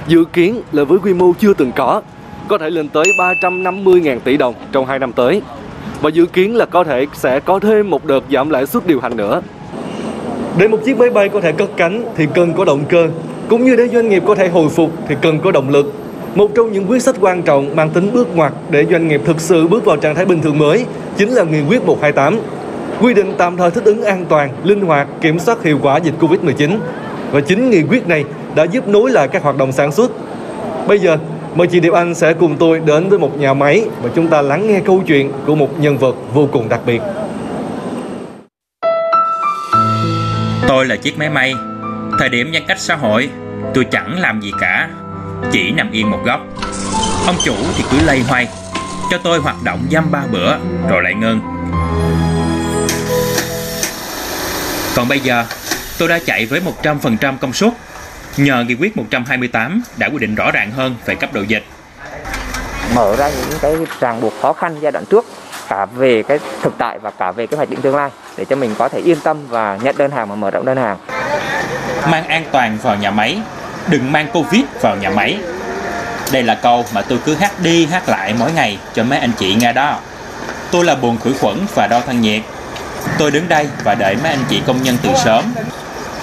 Dự 0.08 0.24
kiến 0.24 0.60
là 0.72 0.84
với 0.84 0.98
quy 0.98 1.14
mô 1.14 1.32
chưa 1.38 1.54
từng 1.54 1.72
có, 1.72 2.02
có 2.48 2.58
thể 2.58 2.70
lên 2.70 2.88
tới 2.88 3.04
350.000 3.18 4.18
tỷ 4.20 4.36
đồng 4.36 4.54
trong 4.72 4.86
2 4.86 4.98
năm 4.98 5.12
tới. 5.12 5.42
Và 6.00 6.10
dự 6.10 6.26
kiến 6.26 6.56
là 6.56 6.66
có 6.66 6.84
thể 6.84 7.06
sẽ 7.12 7.40
có 7.40 7.58
thêm 7.58 7.90
một 7.90 8.04
đợt 8.04 8.20
giảm 8.32 8.50
lãi 8.50 8.66
suất 8.66 8.86
điều 8.86 9.00
hành 9.00 9.16
nữa. 9.16 9.42
Để 10.58 10.68
một 10.68 10.78
chiếc 10.84 10.98
máy 10.98 11.10
bay 11.10 11.28
có 11.28 11.40
thể 11.40 11.52
cất 11.52 11.70
cánh 11.76 12.04
thì 12.16 12.26
cần 12.34 12.52
có 12.54 12.64
động 12.64 12.84
cơ, 12.88 13.08
cũng 13.48 13.64
như 13.64 13.76
để 13.76 13.88
doanh 13.88 14.08
nghiệp 14.08 14.22
có 14.26 14.34
thể 14.34 14.48
hồi 14.48 14.68
phục 14.68 14.90
thì 15.08 15.14
cần 15.22 15.40
có 15.40 15.50
động 15.50 15.68
lực. 15.68 15.92
Một 16.34 16.50
trong 16.54 16.72
những 16.72 16.90
quyết 16.90 17.02
sách 17.02 17.14
quan 17.20 17.42
trọng 17.42 17.76
mang 17.76 17.90
tính 17.90 18.10
bước 18.12 18.36
ngoặt 18.36 18.52
để 18.70 18.86
doanh 18.90 19.08
nghiệp 19.08 19.20
thực 19.24 19.40
sự 19.40 19.68
bước 19.68 19.84
vào 19.84 19.96
trạng 19.96 20.14
thái 20.14 20.24
bình 20.24 20.40
thường 20.40 20.58
mới 20.58 20.86
chính 21.16 21.28
là 21.28 21.44
nghị 21.44 21.60
quyết 21.68 21.86
128 21.86 22.38
quy 23.00 23.14
định 23.14 23.34
tạm 23.38 23.56
thời 23.56 23.70
thích 23.70 23.84
ứng 23.84 24.04
an 24.04 24.24
toàn, 24.28 24.50
linh 24.64 24.80
hoạt, 24.80 25.08
kiểm 25.20 25.38
soát 25.38 25.62
hiệu 25.62 25.78
quả 25.82 25.96
dịch 25.96 26.14
Covid-19. 26.20 26.78
Và 27.30 27.40
chính 27.40 27.70
nghị 27.70 27.82
quyết 27.82 28.08
này 28.08 28.24
đã 28.54 28.64
giúp 28.64 28.88
nối 28.88 29.10
lại 29.10 29.28
các 29.28 29.42
hoạt 29.42 29.56
động 29.56 29.72
sản 29.72 29.92
xuất. 29.92 30.10
Bây 30.86 30.98
giờ, 30.98 31.16
mời 31.54 31.66
chị 31.66 31.80
Điệp 31.80 31.92
Anh 31.92 32.14
sẽ 32.14 32.32
cùng 32.32 32.56
tôi 32.56 32.80
đến 32.80 33.08
với 33.08 33.18
một 33.18 33.38
nhà 33.38 33.54
máy 33.54 33.84
và 34.02 34.10
chúng 34.14 34.28
ta 34.28 34.42
lắng 34.42 34.66
nghe 34.66 34.80
câu 34.80 35.02
chuyện 35.06 35.32
của 35.46 35.54
một 35.54 35.80
nhân 35.80 35.98
vật 35.98 36.14
vô 36.34 36.48
cùng 36.52 36.68
đặc 36.68 36.80
biệt. 36.86 37.00
Tôi 40.68 40.86
là 40.86 40.96
chiếc 40.96 41.18
máy 41.18 41.30
may. 41.30 41.54
Thời 42.18 42.28
điểm 42.28 42.50
giãn 42.54 42.62
cách 42.68 42.80
xã 42.80 42.96
hội, 42.96 43.28
tôi 43.74 43.84
chẳng 43.84 44.20
làm 44.20 44.40
gì 44.40 44.52
cả, 44.60 44.88
chỉ 45.52 45.70
nằm 45.70 45.90
yên 45.90 46.10
một 46.10 46.20
góc. 46.24 46.40
Ông 47.26 47.36
chủ 47.44 47.54
thì 47.76 47.84
cứ 47.90 47.96
lây 48.06 48.20
hoay, 48.28 48.48
cho 49.10 49.18
tôi 49.18 49.38
hoạt 49.38 49.56
động 49.64 49.78
dăm 49.90 50.04
ba 50.10 50.22
bữa 50.32 50.56
rồi 50.90 51.02
lại 51.02 51.14
ngưng. 51.14 51.40
Còn 54.94 55.08
bây 55.08 55.20
giờ, 55.20 55.44
tôi 55.98 56.08
đã 56.08 56.18
chạy 56.26 56.46
với 56.46 56.60
100% 56.82 57.36
công 57.40 57.52
suất. 57.52 57.72
Nhờ 58.36 58.64
nghị 58.68 58.74
quyết 58.74 58.96
128 58.96 59.82
đã 59.96 60.06
quy 60.06 60.18
định 60.18 60.34
rõ 60.34 60.50
ràng 60.50 60.70
hơn 60.70 60.96
về 61.06 61.14
cấp 61.14 61.32
độ 61.32 61.42
dịch. 61.42 61.64
Mở 62.94 63.16
ra 63.16 63.28
những 63.28 63.58
cái 63.60 63.76
ràng 64.00 64.20
buộc 64.20 64.32
khó 64.42 64.52
khăn 64.52 64.76
giai 64.80 64.92
đoạn 64.92 65.04
trước 65.04 65.26
cả 65.68 65.86
về 65.86 66.22
cái 66.22 66.38
thực 66.62 66.74
tại 66.78 66.98
và 66.98 67.10
cả 67.10 67.32
về 67.32 67.46
cái 67.46 67.56
hoạch 67.56 67.70
định 67.70 67.80
tương 67.80 67.96
lai 67.96 68.10
để 68.36 68.44
cho 68.44 68.56
mình 68.56 68.74
có 68.78 68.88
thể 68.88 68.98
yên 68.98 69.20
tâm 69.20 69.46
và 69.48 69.78
nhận 69.82 69.96
đơn 69.98 70.10
hàng 70.10 70.28
và 70.28 70.34
mở 70.34 70.50
rộng 70.50 70.64
đơn 70.64 70.76
hàng. 70.76 70.96
Mang 72.10 72.26
an 72.28 72.44
toàn 72.52 72.78
vào 72.82 72.96
nhà 72.96 73.10
máy, 73.10 73.38
đừng 73.88 74.12
mang 74.12 74.28
Covid 74.32 74.62
vào 74.80 74.96
nhà 74.96 75.10
máy. 75.10 75.38
Đây 76.32 76.42
là 76.42 76.54
câu 76.54 76.84
mà 76.94 77.02
tôi 77.02 77.18
cứ 77.24 77.34
hát 77.34 77.52
đi 77.62 77.86
hát 77.86 78.08
lại 78.08 78.34
mỗi 78.38 78.52
ngày 78.52 78.78
cho 78.94 79.04
mấy 79.04 79.18
anh 79.18 79.32
chị 79.38 79.54
nghe 79.54 79.72
đó. 79.72 79.98
Tôi 80.70 80.84
là 80.84 80.94
buồn 80.94 81.18
khử 81.24 81.34
khuẩn 81.40 81.56
và 81.74 81.86
đo 81.86 82.00
thân 82.00 82.20
nhiệt 82.20 82.42
Tôi 83.18 83.30
đứng 83.30 83.48
đây 83.48 83.68
và 83.84 83.94
đợi 83.94 84.16
mấy 84.22 84.32
anh 84.32 84.44
chị 84.48 84.60
công 84.66 84.82
nhân 84.82 84.96
từ 85.02 85.10
sớm. 85.24 85.44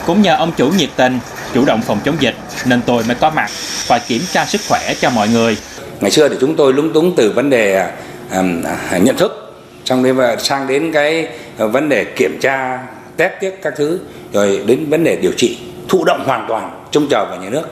Cũng 0.06 0.22
nhờ 0.22 0.36
ông 0.36 0.52
chủ 0.58 0.70
nhiệt 0.70 0.90
tình, 0.96 1.20
chủ 1.54 1.66
động 1.66 1.82
phòng 1.82 2.00
chống 2.06 2.16
dịch 2.20 2.36
nên 2.66 2.82
tôi 2.82 3.04
mới 3.04 3.16
có 3.16 3.30
mặt 3.30 3.50
và 3.88 4.00
kiểm 4.00 4.22
tra 4.32 4.46
sức 4.46 4.62
khỏe 4.70 4.94
cho 5.02 5.10
mọi 5.10 5.28
người. 5.28 5.58
Ngày 6.00 6.12
xưa 6.12 6.30
thì 6.30 6.36
chúng 6.42 6.56
tôi 6.56 6.74
lúng 6.74 6.94
túng 6.94 7.16
từ 7.16 7.32
vấn 7.32 7.50
đề 7.50 7.92
um, 8.32 8.64
nhận 9.02 9.18
thức 9.18 9.54
xong 9.86 10.04
đến 10.04 10.18
sang 10.40 10.68
đến 10.68 10.92
cái 10.92 11.28
vấn 11.58 11.90
đề 11.90 12.04
kiểm 12.04 12.40
tra 12.42 12.80
test 13.18 13.34
tiếp 13.40 13.56
các 13.62 13.74
thứ 13.78 14.00
rồi 14.34 14.64
đến 14.66 14.90
vấn 14.90 15.04
đề 15.04 15.16
điều 15.16 15.32
trị 15.38 15.58
thụ 15.90 16.06
động 16.06 16.24
hoàn 16.26 16.46
toàn 16.48 16.84
trông 16.92 17.08
chờ 17.10 17.26
vào 17.26 17.38
nhà 17.38 17.50
nước 17.50 17.66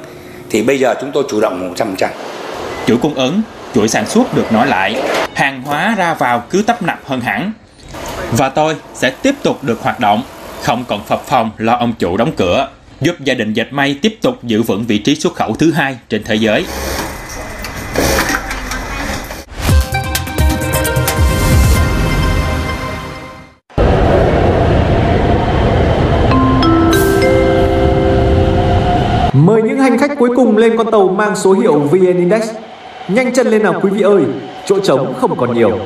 thì 0.49 0.63
bây 0.63 0.79
giờ 0.79 0.95
chúng 1.01 1.11
tôi 1.11 1.23
chủ 1.29 1.41
động 1.41 1.73
100%. 1.75 2.07
Chuỗi 2.87 2.97
cung 2.97 3.13
ứng, 3.13 3.41
chuỗi 3.75 3.87
sản 3.87 4.05
xuất 4.05 4.35
được 4.35 4.51
nói 4.51 4.67
lại, 4.67 5.01
hàng 5.33 5.61
hóa 5.61 5.95
ra 5.97 6.13
vào 6.13 6.43
cứ 6.49 6.63
tấp 6.67 6.81
nập 6.81 6.99
hơn 7.05 7.21
hẳn 7.21 7.53
và 8.37 8.49
tôi 8.49 8.75
sẽ 8.93 9.09
tiếp 9.09 9.35
tục 9.43 9.63
được 9.63 9.81
hoạt 9.81 9.99
động, 9.99 10.23
không 10.61 10.83
còn 10.87 11.03
phập 11.03 11.25
phòng 11.25 11.51
lo 11.57 11.73
ông 11.73 11.93
chủ 11.99 12.17
đóng 12.17 12.31
cửa, 12.37 12.67
giúp 13.01 13.15
gia 13.19 13.33
đình 13.33 13.53
dệt 13.53 13.67
may 13.71 13.99
tiếp 14.01 14.17
tục 14.21 14.43
giữ 14.43 14.61
vững 14.61 14.85
vị 14.87 14.97
trí 14.97 15.15
xuất 15.15 15.35
khẩu 15.35 15.55
thứ 15.55 15.71
hai 15.71 15.97
trên 16.09 16.23
thế 16.23 16.35
giới. 16.35 16.65
Mời 29.33 29.61
những 29.61 29.79
hành 29.79 29.97
khách 29.97 30.11
cuối 30.19 30.29
cùng 30.35 30.57
lên 30.57 30.77
con 30.77 30.91
tàu 30.91 31.07
mang 31.07 31.35
số 31.35 31.53
hiệu 31.53 31.79
VN 31.79 32.17
Index. 32.17 32.49
Nhanh 33.07 33.33
chân 33.33 33.47
lên 33.47 33.63
nào 33.63 33.79
quý 33.81 33.89
vị 33.89 34.01
ơi, 34.01 34.23
chỗ 34.65 34.79
trống 34.79 35.13
không 35.17 35.37
còn 35.37 35.53
nhiều. 35.53 35.79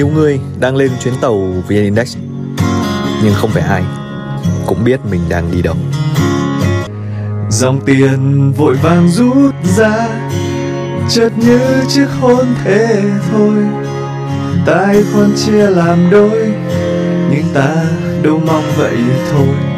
Nhiều 0.00 0.08
người 0.08 0.40
đang 0.60 0.76
lên 0.76 0.90
chuyến 1.04 1.14
tàu 1.20 1.38
VN 1.68 1.74
Index, 1.74 2.16
Nhưng 3.22 3.34
không 3.34 3.50
phải 3.50 3.62
ai 3.62 3.82
cũng 4.66 4.84
biết 4.84 5.00
mình 5.10 5.20
đang 5.28 5.50
đi 5.52 5.62
đâu. 5.62 5.74
Dòng 7.50 7.80
tiền 7.86 8.52
vội 8.52 8.74
vàng 8.74 9.08
rút 9.08 9.54
ra, 9.76 10.08
Chợt 11.08 11.28
như 11.36 11.60
chiếc 11.88 12.06
hôn 12.20 12.46
thế 12.64 13.02
thôi. 13.32 13.54
Tài 14.66 15.02
khoản 15.12 15.32
chia 15.36 15.70
làm 15.70 16.10
đôi, 16.10 16.52
Nhưng 17.30 17.44
ta 17.54 17.74
đâu 18.22 18.40
mong 18.46 18.64
vậy 18.76 18.98
thôi. 19.32 19.69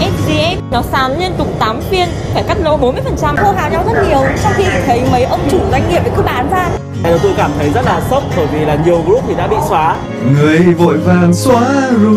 SGS 0.00 0.62
nó 0.70 0.82
sàn 0.92 1.18
liên 1.18 1.32
tục 1.38 1.46
8 1.58 1.80
phiên 1.90 2.08
phải 2.34 2.42
cắt 2.42 2.58
lỗ 2.62 2.78
40% 2.78 3.44
hô 3.44 3.52
hào 3.52 3.70
nhau 3.70 3.84
rất 3.86 4.02
nhiều 4.08 4.22
trong 4.42 4.52
khi 4.56 4.64
thấy 4.86 5.02
mấy 5.12 5.24
ông 5.24 5.40
chủ 5.50 5.58
doanh 5.70 5.88
nghiệp 5.90 6.02
cứ 6.16 6.22
bán 6.22 6.50
ra. 6.50 6.68
Tôi 7.22 7.32
cảm 7.36 7.50
thấy 7.58 7.70
rất 7.74 7.84
là 7.84 8.00
sốc 8.10 8.22
bởi 8.36 8.46
vì 8.46 8.64
là 8.64 8.78
nhiều 8.84 9.02
group 9.06 9.24
thì 9.28 9.34
đã 9.34 9.46
bị 9.46 9.56
xóa. 9.68 9.96
Người 10.38 10.58
vội 10.58 10.98
vàng 10.98 11.34
xóa 11.34 11.90
ru 12.02 12.16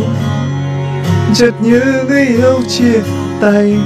chợt 1.34 1.52
nhớ 1.60 1.82
người 2.08 2.26
yêu 2.26 2.60
chia 2.68 3.00
tay. 3.42 3.78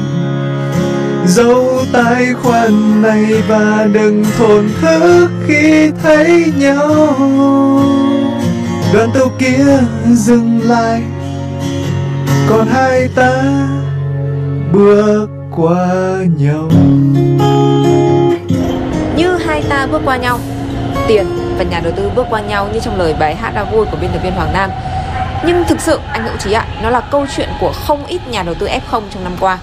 Dấu 1.25 1.65
tài 1.93 2.33
khoản 2.43 3.01
này 3.01 3.25
và 3.47 3.87
đừng 3.93 4.25
thổn 4.37 4.69
thức 4.81 5.29
khi 5.47 5.91
thấy 6.03 6.53
nhau. 6.57 7.15
Đoàn 8.93 9.11
tàu 9.13 9.29
kia 9.39 9.79
dừng 10.13 10.59
lại 10.63 11.03
còn 12.50 12.67
hai 12.67 13.10
ta 13.15 13.44
bước 14.72 15.27
qua 15.55 15.88
nhau. 16.38 16.70
Như 19.15 19.38
hai 19.46 19.63
ta 19.70 19.88
bước 19.91 20.01
qua 20.05 20.17
nhau 20.17 20.39
Tiền 21.08 21.25
và 21.58 21.63
nhà 21.63 21.79
đầu 21.79 21.94
tư 21.98 22.12
bước 22.15 22.25
qua 22.29 22.41
nhau 22.41 22.67
như 22.74 22.79
trong 22.79 23.00
lời 23.00 23.15
bài 23.20 23.36
hát 23.36 23.51
đã 23.55 23.63
vui 23.63 23.86
của 23.86 23.98
biên 24.01 24.12
tập 24.12 24.20
viên 24.24 24.34
Hoàng 24.34 24.53
Nam. 24.53 24.70
Nhưng 25.46 25.63
thực 25.67 25.82
sự 25.82 26.00
anh 26.12 26.24
Hữu 26.24 26.38
Trí 26.38 26.51
ạ, 26.51 26.65
nó 26.84 26.89
là 26.89 27.01
câu 27.12 27.25
chuyện 27.36 27.50
của 27.60 27.72
không 27.72 28.05
ít 28.05 28.22
nhà 28.27 28.44
đầu 28.44 28.55
tư 28.55 28.67
F0 28.67 29.01
trong 29.13 29.24
năm 29.24 29.34
qua. 29.39 29.58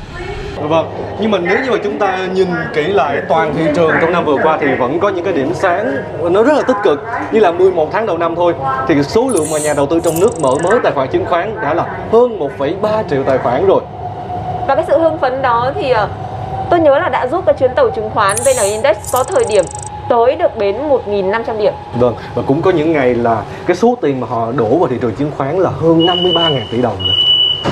Vâng, 0.61 0.91
nhưng 1.21 1.31
mà 1.31 1.39
nếu 1.39 1.59
như 1.65 1.71
mà 1.71 1.77
chúng 1.85 1.99
ta 1.99 2.27
nhìn 2.33 2.49
kỹ 2.75 2.83
lại 2.83 3.23
toàn 3.29 3.55
thị 3.55 3.65
trường 3.77 3.91
trong 4.01 4.13
năm 4.13 4.25
vừa 4.25 4.37
qua 4.43 4.59
thì 4.61 4.67
vẫn 4.75 5.01
có 5.01 5.09
những 5.09 5.25
cái 5.25 5.33
điểm 5.33 5.55
sáng 5.55 5.97
nó 6.31 6.43
rất 6.43 6.53
là 6.53 6.63
tích 6.63 6.77
cực 6.85 7.03
như 7.33 7.41
là 7.41 7.53
11 7.53 7.89
tháng 7.93 8.07
đầu 8.07 8.19
năm 8.19 8.35
thôi 8.37 8.55
thì 8.89 9.03
số 9.03 9.29
lượng 9.29 9.47
mà 9.53 9.59
nhà 9.59 9.75
đầu 9.77 9.87
tư 9.87 10.01
trong 10.05 10.21
nước 10.21 10.41
mở 10.41 10.51
mới 10.65 10.81
tài 10.83 10.93
khoản 10.93 11.09
chứng 11.09 11.25
khoán 11.25 11.57
đã 11.63 11.75
là 11.75 11.85
hơn 12.13 12.39
1,3 12.59 13.03
triệu 13.11 13.23
tài 13.23 13.39
khoản 13.39 13.67
rồi. 13.67 13.81
Và 14.69 14.75
cái 14.75 14.85
sự 14.89 14.99
hưng 14.99 15.19
phấn 15.19 15.43
đó 15.43 15.73
thì 15.75 15.91
ờ, 15.91 16.09
tôi 16.71 16.81
nhớ 16.81 16.99
là 16.99 17.09
đã 17.09 17.27
giúp 17.27 17.45
cái 17.47 17.55
chuyến 17.55 17.75
tàu 17.75 17.91
chứng 17.91 18.11
khoán 18.11 18.37
VN 18.37 18.65
Index 18.65 18.97
có 19.13 19.25
thời 19.25 19.45
điểm 19.49 19.65
tới 20.09 20.37
được 20.37 20.57
bến 20.57 20.77
1.500 21.07 21.59
điểm. 21.59 21.73
Vâng, 21.99 22.15
và 22.35 22.43
cũng 22.47 22.63
có 22.63 22.71
những 22.71 22.93
ngày 22.93 23.15
là 23.15 23.43
cái 23.67 23.77
số 23.77 23.95
tiền 24.01 24.21
mà 24.21 24.27
họ 24.27 24.53
đổ 24.57 24.69
vào 24.79 24.89
thị 24.89 24.97
trường 25.03 25.15
chứng 25.15 25.31
khoán 25.37 25.59
là 25.59 25.71
hơn 25.71 26.07
53.000 26.07 26.61
tỷ 26.73 26.83
đồng 26.83 26.97
nữa. 27.07 27.13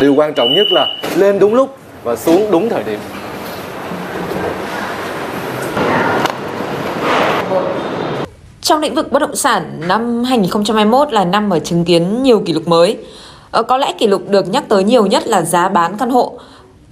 Điều 0.01 0.15
quan 0.15 0.35
trọng 0.35 0.49
nhất 0.55 0.67
là 0.71 0.87
lên 1.17 1.39
đúng 1.39 1.55
lúc 1.55 1.69
và 2.05 2.17
xuống 2.17 2.51
đúng 2.51 2.69
thời 2.69 2.85
điểm. 2.85 2.99
Trong 8.61 8.81
lĩnh 8.81 8.95
vực 8.95 9.13
bất 9.13 9.19
động 9.19 9.37
sản, 9.37 9.81
năm 9.89 10.25
2021 10.25 11.13
là 11.13 11.25
năm 11.25 11.49
mà 11.49 11.59
chứng 11.59 11.85
kiến 11.85 12.23
nhiều 12.23 12.43
kỷ 12.47 12.53
lục 12.53 12.69
mới. 12.69 12.97
Ờ, 13.51 13.63
có 13.63 13.77
lẽ 13.77 13.93
kỷ 13.99 14.07
lục 14.07 14.23
được 14.29 14.49
nhắc 14.49 14.65
tới 14.69 14.85
nhiều 14.85 15.07
nhất 15.07 15.27
là 15.27 15.43
giá 15.43 15.69
bán 15.69 15.97
căn 15.97 16.11
hộ. 16.11 16.39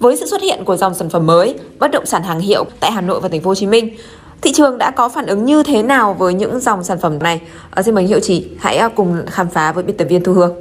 Với 0.01 0.17
sự 0.17 0.27
xuất 0.27 0.43
hiện 0.43 0.65
của 0.65 0.77
dòng 0.77 0.95
sản 0.95 1.11
phẩm 1.11 1.27
mới, 1.27 1.55
bất 1.79 1.91
động 1.91 2.07
sản 2.07 2.23
hàng 2.23 2.41
hiệu 2.41 2.65
tại 2.81 2.91
Hà 2.91 3.01
Nội 3.01 3.21
và 3.21 3.29
Thành 3.29 3.41
phố 3.41 3.51
Hồ 3.51 3.55
Chí 3.55 3.67
Minh, 3.67 3.97
thị 4.41 4.53
trường 4.53 4.79
đã 4.79 4.91
có 4.91 5.09
phản 5.09 5.27
ứng 5.27 5.45
như 5.45 5.63
thế 5.63 5.83
nào 5.83 6.17
với 6.19 6.35
những 6.35 6.61
dòng 6.61 6.85
sản 6.85 6.99
phẩm 6.99 7.19
này? 7.19 7.41
À, 7.71 7.83
xin 7.83 7.95
mời 7.95 8.05
Hiệu 8.05 8.21
Chỉ 8.23 8.47
hãy 8.61 8.77
ờ, 8.77 8.89
cùng 8.89 9.23
khám 9.27 9.49
phá 9.49 9.73
với 9.73 9.85
biên 9.85 9.97
tập 9.97 10.07
viên 10.11 10.25
Thu 10.25 10.33
Hương. 10.33 10.55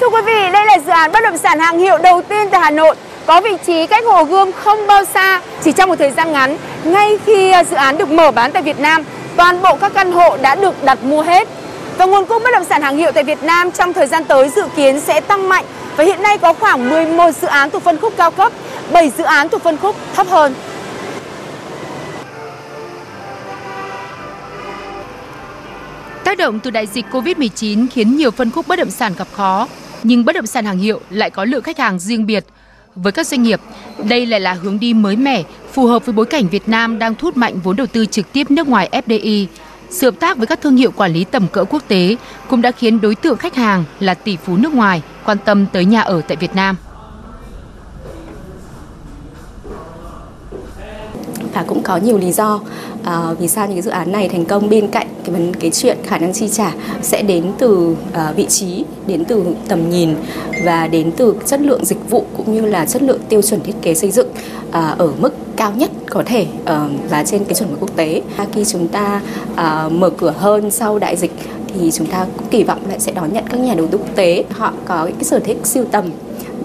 Thưa 0.00 0.08
quý 0.08 0.20
vị, 0.26 0.52
đây 0.52 0.66
là 0.66 0.78
dự 0.86 0.90
án 0.90 1.12
bất 1.12 1.20
động 1.22 1.38
sản 1.38 1.58
hàng 1.58 1.78
hiệu 1.78 1.98
đầu 1.98 2.22
tiên 2.28 2.48
tại 2.50 2.60
Hà 2.60 2.70
Nội 2.70 2.96
có 3.30 3.40
vị 3.40 3.56
trí 3.66 3.86
cách 3.86 4.04
Hồ 4.06 4.24
Gươm 4.24 4.52
không 4.52 4.86
bao 4.86 5.04
xa. 5.04 5.40
Chỉ 5.62 5.72
trong 5.72 5.88
một 5.88 5.96
thời 5.98 6.10
gian 6.10 6.32
ngắn, 6.32 6.56
ngay 6.84 7.18
khi 7.26 7.50
à, 7.50 7.64
dự 7.64 7.76
án 7.76 7.98
được 7.98 8.10
mở 8.10 8.30
bán 8.30 8.52
tại 8.52 8.62
Việt 8.62 8.80
Nam, 8.80 9.04
toàn 9.36 9.62
bộ 9.62 9.76
các 9.76 9.92
căn 9.94 10.12
hộ 10.12 10.36
đã 10.36 10.54
được 10.54 10.84
đặt 10.84 11.04
mua 11.04 11.22
hết. 11.22 11.48
Và 11.98 12.06
nguồn 12.06 12.26
cung 12.26 12.42
bất 12.42 12.50
động 12.52 12.64
sản 12.64 12.82
hàng 12.82 12.96
hiệu 12.96 13.12
tại 13.12 13.24
Việt 13.24 13.42
Nam 13.42 13.70
trong 13.70 13.92
thời 13.92 14.06
gian 14.06 14.24
tới 14.24 14.48
dự 14.48 14.62
kiến 14.76 15.00
sẽ 15.00 15.20
tăng 15.20 15.48
mạnh 15.48 15.64
và 15.96 16.04
hiện 16.04 16.22
nay 16.22 16.38
có 16.38 16.52
khoảng 16.52 16.90
11 16.90 17.30
dự 17.30 17.48
án 17.48 17.70
thuộc 17.70 17.82
phân 17.82 17.98
khúc 17.98 18.12
cao 18.16 18.30
cấp, 18.30 18.52
7 18.92 19.12
dự 19.18 19.24
án 19.24 19.48
thuộc 19.48 19.62
phân 19.62 19.76
khúc 19.76 19.96
thấp 20.14 20.26
hơn. 20.26 20.54
Tác 26.24 26.38
động 26.38 26.60
từ 26.60 26.70
đại 26.70 26.86
dịch 26.86 27.06
Covid-19 27.12 27.86
khiến 27.90 28.16
nhiều 28.16 28.30
phân 28.30 28.50
khúc 28.50 28.68
bất 28.68 28.78
động 28.78 28.90
sản 28.90 29.12
gặp 29.18 29.28
khó, 29.32 29.68
nhưng 30.02 30.24
bất 30.24 30.32
động 30.32 30.46
sản 30.46 30.64
hàng 30.64 30.78
hiệu 30.78 31.00
lại 31.10 31.30
có 31.30 31.44
lượng 31.44 31.62
khách 31.62 31.78
hàng 31.78 31.98
riêng 31.98 32.26
biệt. 32.26 32.44
Với 33.02 33.12
các 33.12 33.26
doanh 33.26 33.42
nghiệp, 33.42 33.60
đây 34.08 34.26
lại 34.26 34.40
là 34.40 34.52
hướng 34.52 34.80
đi 34.80 34.94
mới 34.94 35.16
mẻ, 35.16 35.42
phù 35.72 35.86
hợp 35.86 36.06
với 36.06 36.12
bối 36.12 36.26
cảnh 36.26 36.48
Việt 36.48 36.68
Nam 36.68 36.98
đang 36.98 37.14
thu 37.14 37.26
hút 37.26 37.36
mạnh 37.36 37.60
vốn 37.64 37.76
đầu 37.76 37.86
tư 37.86 38.06
trực 38.06 38.32
tiếp 38.32 38.50
nước 38.50 38.68
ngoài 38.68 38.88
FDI. 38.92 39.46
Sự 39.90 40.06
hợp 40.10 40.20
tác 40.20 40.36
với 40.36 40.46
các 40.46 40.60
thương 40.60 40.76
hiệu 40.76 40.90
quản 40.96 41.12
lý 41.12 41.24
tầm 41.24 41.46
cỡ 41.52 41.64
quốc 41.64 41.82
tế 41.88 42.16
cũng 42.48 42.62
đã 42.62 42.70
khiến 42.70 43.00
đối 43.00 43.14
tượng 43.14 43.36
khách 43.36 43.54
hàng 43.54 43.84
là 44.00 44.14
tỷ 44.14 44.36
phú 44.36 44.56
nước 44.56 44.74
ngoài 44.74 45.02
quan 45.24 45.38
tâm 45.44 45.66
tới 45.72 45.84
nhà 45.84 46.00
ở 46.00 46.20
tại 46.28 46.36
Việt 46.36 46.54
Nam. 46.54 46.76
và 51.52 51.64
cũng 51.66 51.82
có 51.82 51.96
nhiều 51.96 52.18
lý 52.18 52.32
do 52.32 52.60
à, 53.04 53.32
vì 53.38 53.48
sao 53.48 53.66
những 53.66 53.76
cái 53.76 53.82
dự 53.82 53.90
án 53.90 54.12
này 54.12 54.28
thành 54.28 54.44
công 54.44 54.68
bên 54.68 54.88
cạnh 54.88 55.06
cái 55.30 55.40
vấn 55.40 55.54
cái 55.54 55.70
chuyện 55.70 55.98
khả 56.04 56.18
năng 56.18 56.32
chi 56.32 56.48
trả 56.48 56.72
sẽ 57.02 57.22
đến 57.22 57.52
từ 57.58 57.90
uh, 57.90 58.36
vị 58.36 58.46
trí 58.46 58.84
đến 59.06 59.24
từ 59.24 59.44
tầm 59.68 59.90
nhìn 59.90 60.14
và 60.64 60.86
đến 60.86 61.12
từ 61.16 61.34
chất 61.46 61.60
lượng 61.60 61.84
dịch 61.84 62.10
vụ 62.10 62.24
cũng 62.36 62.54
như 62.54 62.60
là 62.60 62.86
chất 62.86 63.02
lượng 63.02 63.20
tiêu 63.28 63.42
chuẩn 63.42 63.60
thiết 63.60 63.74
kế 63.82 63.94
xây 63.94 64.10
dựng 64.10 64.28
uh, 64.68 64.74
ở 64.98 65.12
mức 65.20 65.34
cao 65.56 65.72
nhất 65.76 65.90
có 66.10 66.22
thể 66.26 66.46
uh, 66.62 66.68
và 67.10 67.24
trên 67.24 67.44
cái 67.44 67.54
chuẩn 67.54 67.70
mực 67.70 67.80
quốc 67.80 67.96
tế. 67.96 68.22
Khi 68.52 68.64
chúng 68.64 68.88
ta 68.88 69.20
uh, 69.52 69.92
mở 69.92 70.10
cửa 70.10 70.34
hơn 70.38 70.70
sau 70.70 70.98
đại 70.98 71.16
dịch 71.16 71.32
thì 71.74 71.90
chúng 71.90 72.06
ta 72.06 72.26
cũng 72.36 72.46
kỳ 72.50 72.64
vọng 72.64 72.80
lại 72.88 73.00
sẽ 73.00 73.12
đón 73.12 73.32
nhận 73.32 73.44
các 73.50 73.60
nhà 73.60 73.74
đầu 73.74 73.86
tư 73.86 73.98
quốc 73.98 74.16
tế. 74.16 74.44
Họ 74.50 74.72
có 74.84 75.04
cái 75.04 75.24
sở 75.24 75.38
thích 75.38 75.58
siêu 75.64 75.84
tầm 75.90 76.10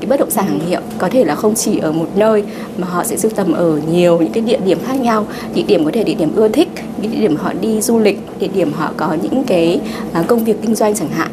cái 0.06 0.10
bất 0.10 0.20
động 0.20 0.32
sản 0.32 0.46
hàng 0.46 0.60
hiệu, 0.60 0.82
có 0.98 1.10
thể 1.10 1.24
là 1.24 1.36
không 1.36 1.56
chỉ 1.56 1.78
ở 1.78 1.92
một 1.92 2.08
nơi 2.16 2.44
mà 2.78 2.88
họ 2.88 3.04
sẽ 3.04 3.18
sưu 3.18 3.32
tầm 3.36 3.54
ở 3.54 3.80
nhiều 3.92 4.18
những 4.20 4.32
cái 4.32 4.44
địa 4.44 4.60
điểm 4.66 4.78
khác 4.86 5.00
nhau, 5.00 5.28
địa 5.54 5.64
điểm 5.68 5.86
có 5.86 5.92
thể 5.94 6.04
địa 6.04 6.14
điểm 6.14 6.36
ưa 6.36 6.48
thích, 6.48 6.70
những 7.02 7.12
địa 7.12 7.20
điểm 7.20 7.36
họ 7.36 7.54
đi 7.62 7.82
du 7.82 8.00
lịch, 8.00 8.20
địa 8.40 8.48
điểm 8.48 8.74
họ 8.74 8.92
có 8.98 9.18
những 9.22 9.44
cái 9.44 9.82
à, 10.14 10.24
công 10.28 10.44
việc 10.44 10.62
kinh 10.62 10.76
doanh 10.76 10.96
chẳng 10.96 11.10
hạn. 11.10 11.32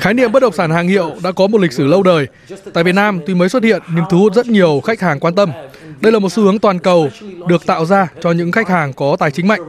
Khái 0.00 0.14
niệm 0.14 0.32
bất 0.32 0.40
động 0.42 0.52
sản 0.52 0.70
hàng 0.70 0.88
hiệu 0.88 1.10
đã 1.22 1.32
có 1.32 1.46
một 1.46 1.60
lịch 1.60 1.72
sử 1.72 1.86
lâu 1.86 2.02
đời. 2.02 2.26
Tại 2.72 2.84
Việt 2.84 2.94
Nam 2.94 3.20
tuy 3.26 3.34
mới 3.34 3.48
xuất 3.48 3.62
hiện 3.62 3.82
nhưng 3.94 4.04
thu 4.10 4.18
hút 4.18 4.34
rất 4.34 4.46
nhiều 4.46 4.80
khách 4.84 5.00
hàng 5.00 5.20
quan 5.20 5.34
tâm. 5.34 5.50
Đây 6.00 6.12
là 6.12 6.18
một 6.18 6.32
xu 6.32 6.42
hướng 6.42 6.58
toàn 6.58 6.78
cầu 6.78 7.08
được 7.48 7.66
tạo 7.66 7.84
ra 7.84 8.08
cho 8.20 8.32
những 8.32 8.52
khách 8.52 8.68
hàng 8.68 8.92
có 8.92 9.16
tài 9.18 9.30
chính 9.30 9.48
mạnh. 9.48 9.60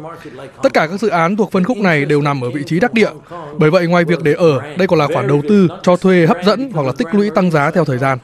Tất 0.63 0.73
cả 0.73 0.87
các 0.87 0.99
dự 0.99 1.07
án 1.07 1.35
thuộc 1.35 1.51
phân 1.51 1.63
khúc 1.63 1.77
này 1.77 2.05
đều 2.05 2.21
nằm 2.21 2.41
ở 2.41 2.49
vị 2.49 2.61
trí 2.65 2.79
đắc 2.79 2.93
địa. 2.93 3.09
Bởi 3.57 3.71
vậy 3.71 3.87
ngoài 3.87 4.05
việc 4.05 4.23
để 4.23 4.33
ở, 4.33 4.61
đây 4.77 4.87
còn 4.87 4.99
là 4.99 5.07
khoản 5.13 5.27
đầu 5.27 5.41
tư 5.49 5.67
cho 5.83 5.97
thuê 5.97 6.25
hấp 6.25 6.37
dẫn 6.45 6.71
hoặc 6.73 6.87
là 6.87 6.93
tích 6.97 7.07
lũy 7.11 7.29
tăng 7.29 7.51
giá 7.51 7.71
theo 7.71 7.85
thời 7.85 7.97
gian. 7.97 8.17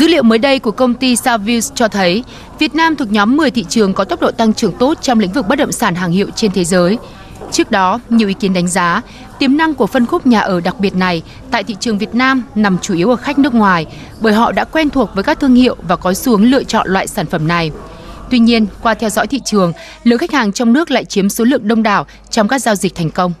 Dữ 0.00 0.08
liệu 0.08 0.22
mới 0.22 0.38
đây 0.38 0.58
của 0.58 0.70
công 0.70 0.94
ty 0.94 1.16
Savills 1.16 1.72
cho 1.74 1.88
thấy 1.88 2.24
Việt 2.58 2.74
Nam 2.74 2.96
thuộc 2.96 3.12
nhóm 3.12 3.36
10 3.36 3.50
thị 3.50 3.64
trường 3.68 3.94
có 3.94 4.04
tốc 4.04 4.20
độ 4.20 4.30
tăng 4.30 4.54
trưởng 4.54 4.72
tốt 4.72 4.98
trong 5.02 5.20
lĩnh 5.20 5.32
vực 5.32 5.48
bất 5.48 5.56
động 5.56 5.72
sản 5.72 5.94
hàng 5.94 6.12
hiệu 6.12 6.26
trên 6.34 6.52
thế 6.52 6.64
giới. 6.64 6.98
Trước 7.52 7.70
đó, 7.70 8.00
nhiều 8.08 8.28
ý 8.28 8.34
kiến 8.34 8.52
đánh 8.52 8.68
giá 8.68 9.02
tiềm 9.38 9.56
năng 9.56 9.74
của 9.74 9.86
phân 9.86 10.06
khúc 10.06 10.26
nhà 10.26 10.40
ở 10.40 10.60
đặc 10.60 10.80
biệt 10.80 10.94
này 10.94 11.22
tại 11.50 11.64
thị 11.64 11.76
trường 11.80 11.98
Việt 11.98 12.14
Nam 12.14 12.42
nằm 12.54 12.78
chủ 12.78 12.94
yếu 12.94 13.10
ở 13.10 13.16
khách 13.16 13.38
nước 13.38 13.54
ngoài 13.54 13.86
bởi 14.20 14.32
họ 14.32 14.52
đã 14.52 14.64
quen 14.64 14.90
thuộc 14.90 15.10
với 15.14 15.24
các 15.24 15.40
thương 15.40 15.54
hiệu 15.54 15.76
và 15.82 15.96
có 15.96 16.14
xu 16.14 16.32
hướng 16.32 16.50
lựa 16.50 16.64
chọn 16.64 16.88
loại 16.88 17.06
sản 17.06 17.26
phẩm 17.26 17.48
này. 17.48 17.70
Tuy 18.30 18.38
nhiên, 18.38 18.66
qua 18.82 18.94
theo 18.94 19.10
dõi 19.10 19.26
thị 19.26 19.40
trường, 19.44 19.72
lượng 20.04 20.18
khách 20.18 20.32
hàng 20.32 20.52
trong 20.52 20.72
nước 20.72 20.90
lại 20.90 21.04
chiếm 21.04 21.28
số 21.28 21.44
lượng 21.44 21.68
đông 21.68 21.82
đảo 21.82 22.06
trong 22.30 22.48
các 22.48 22.58
giao 22.58 22.74
dịch 22.74 22.94
thành 22.94 23.10
công. 23.10 23.32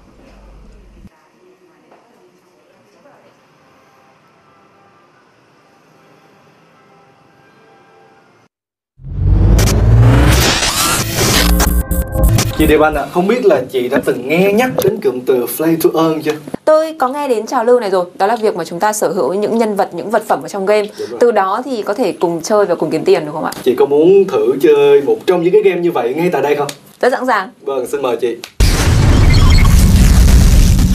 Chị 12.60 12.66
Điệp 12.66 12.80
Anh 12.80 12.94
ạ, 12.94 13.02
à, 13.02 13.06
không 13.12 13.26
biết 13.26 13.44
là 13.44 13.62
chị 13.72 13.88
đã 13.88 14.00
từng 14.04 14.28
nghe 14.28 14.52
nhắc 14.52 14.70
đến 14.84 15.00
cụm 15.00 15.20
từ 15.20 15.46
play 15.56 15.76
to 15.82 15.90
earn 16.02 16.22
chưa? 16.22 16.32
Tôi 16.64 16.94
có 16.98 17.08
nghe 17.08 17.28
đến 17.28 17.46
trào 17.46 17.64
lưu 17.64 17.80
này 17.80 17.90
rồi, 17.90 18.04
đó 18.18 18.26
là 18.26 18.36
việc 18.36 18.56
mà 18.56 18.64
chúng 18.64 18.80
ta 18.80 18.92
sở 18.92 19.08
hữu 19.08 19.34
những 19.34 19.58
nhân 19.58 19.76
vật, 19.76 19.88
những 19.92 20.10
vật 20.10 20.22
phẩm 20.26 20.42
ở 20.42 20.48
trong 20.48 20.66
game. 20.66 20.86
Từ 21.20 21.30
đó 21.30 21.62
thì 21.64 21.82
có 21.82 21.94
thể 21.94 22.12
cùng 22.12 22.40
chơi 22.42 22.64
và 22.66 22.74
cùng 22.74 22.90
kiếm 22.90 23.04
tiền 23.04 23.22
đúng 23.24 23.34
không 23.34 23.44
ạ? 23.44 23.52
Chị 23.62 23.74
có 23.74 23.86
muốn 23.86 24.24
thử 24.24 24.52
chơi 24.62 25.00
một 25.00 25.16
trong 25.26 25.42
những 25.42 25.52
cái 25.52 25.62
game 25.62 25.80
như 25.80 25.90
vậy 25.90 26.14
ngay 26.14 26.30
tại 26.32 26.42
đây 26.42 26.56
không? 26.56 26.68
Rất 27.00 27.12
sẵn 27.12 27.26
sàng. 27.26 27.48
Vâng, 27.62 27.86
xin 27.86 28.02
mời 28.02 28.16
chị. 28.16 28.36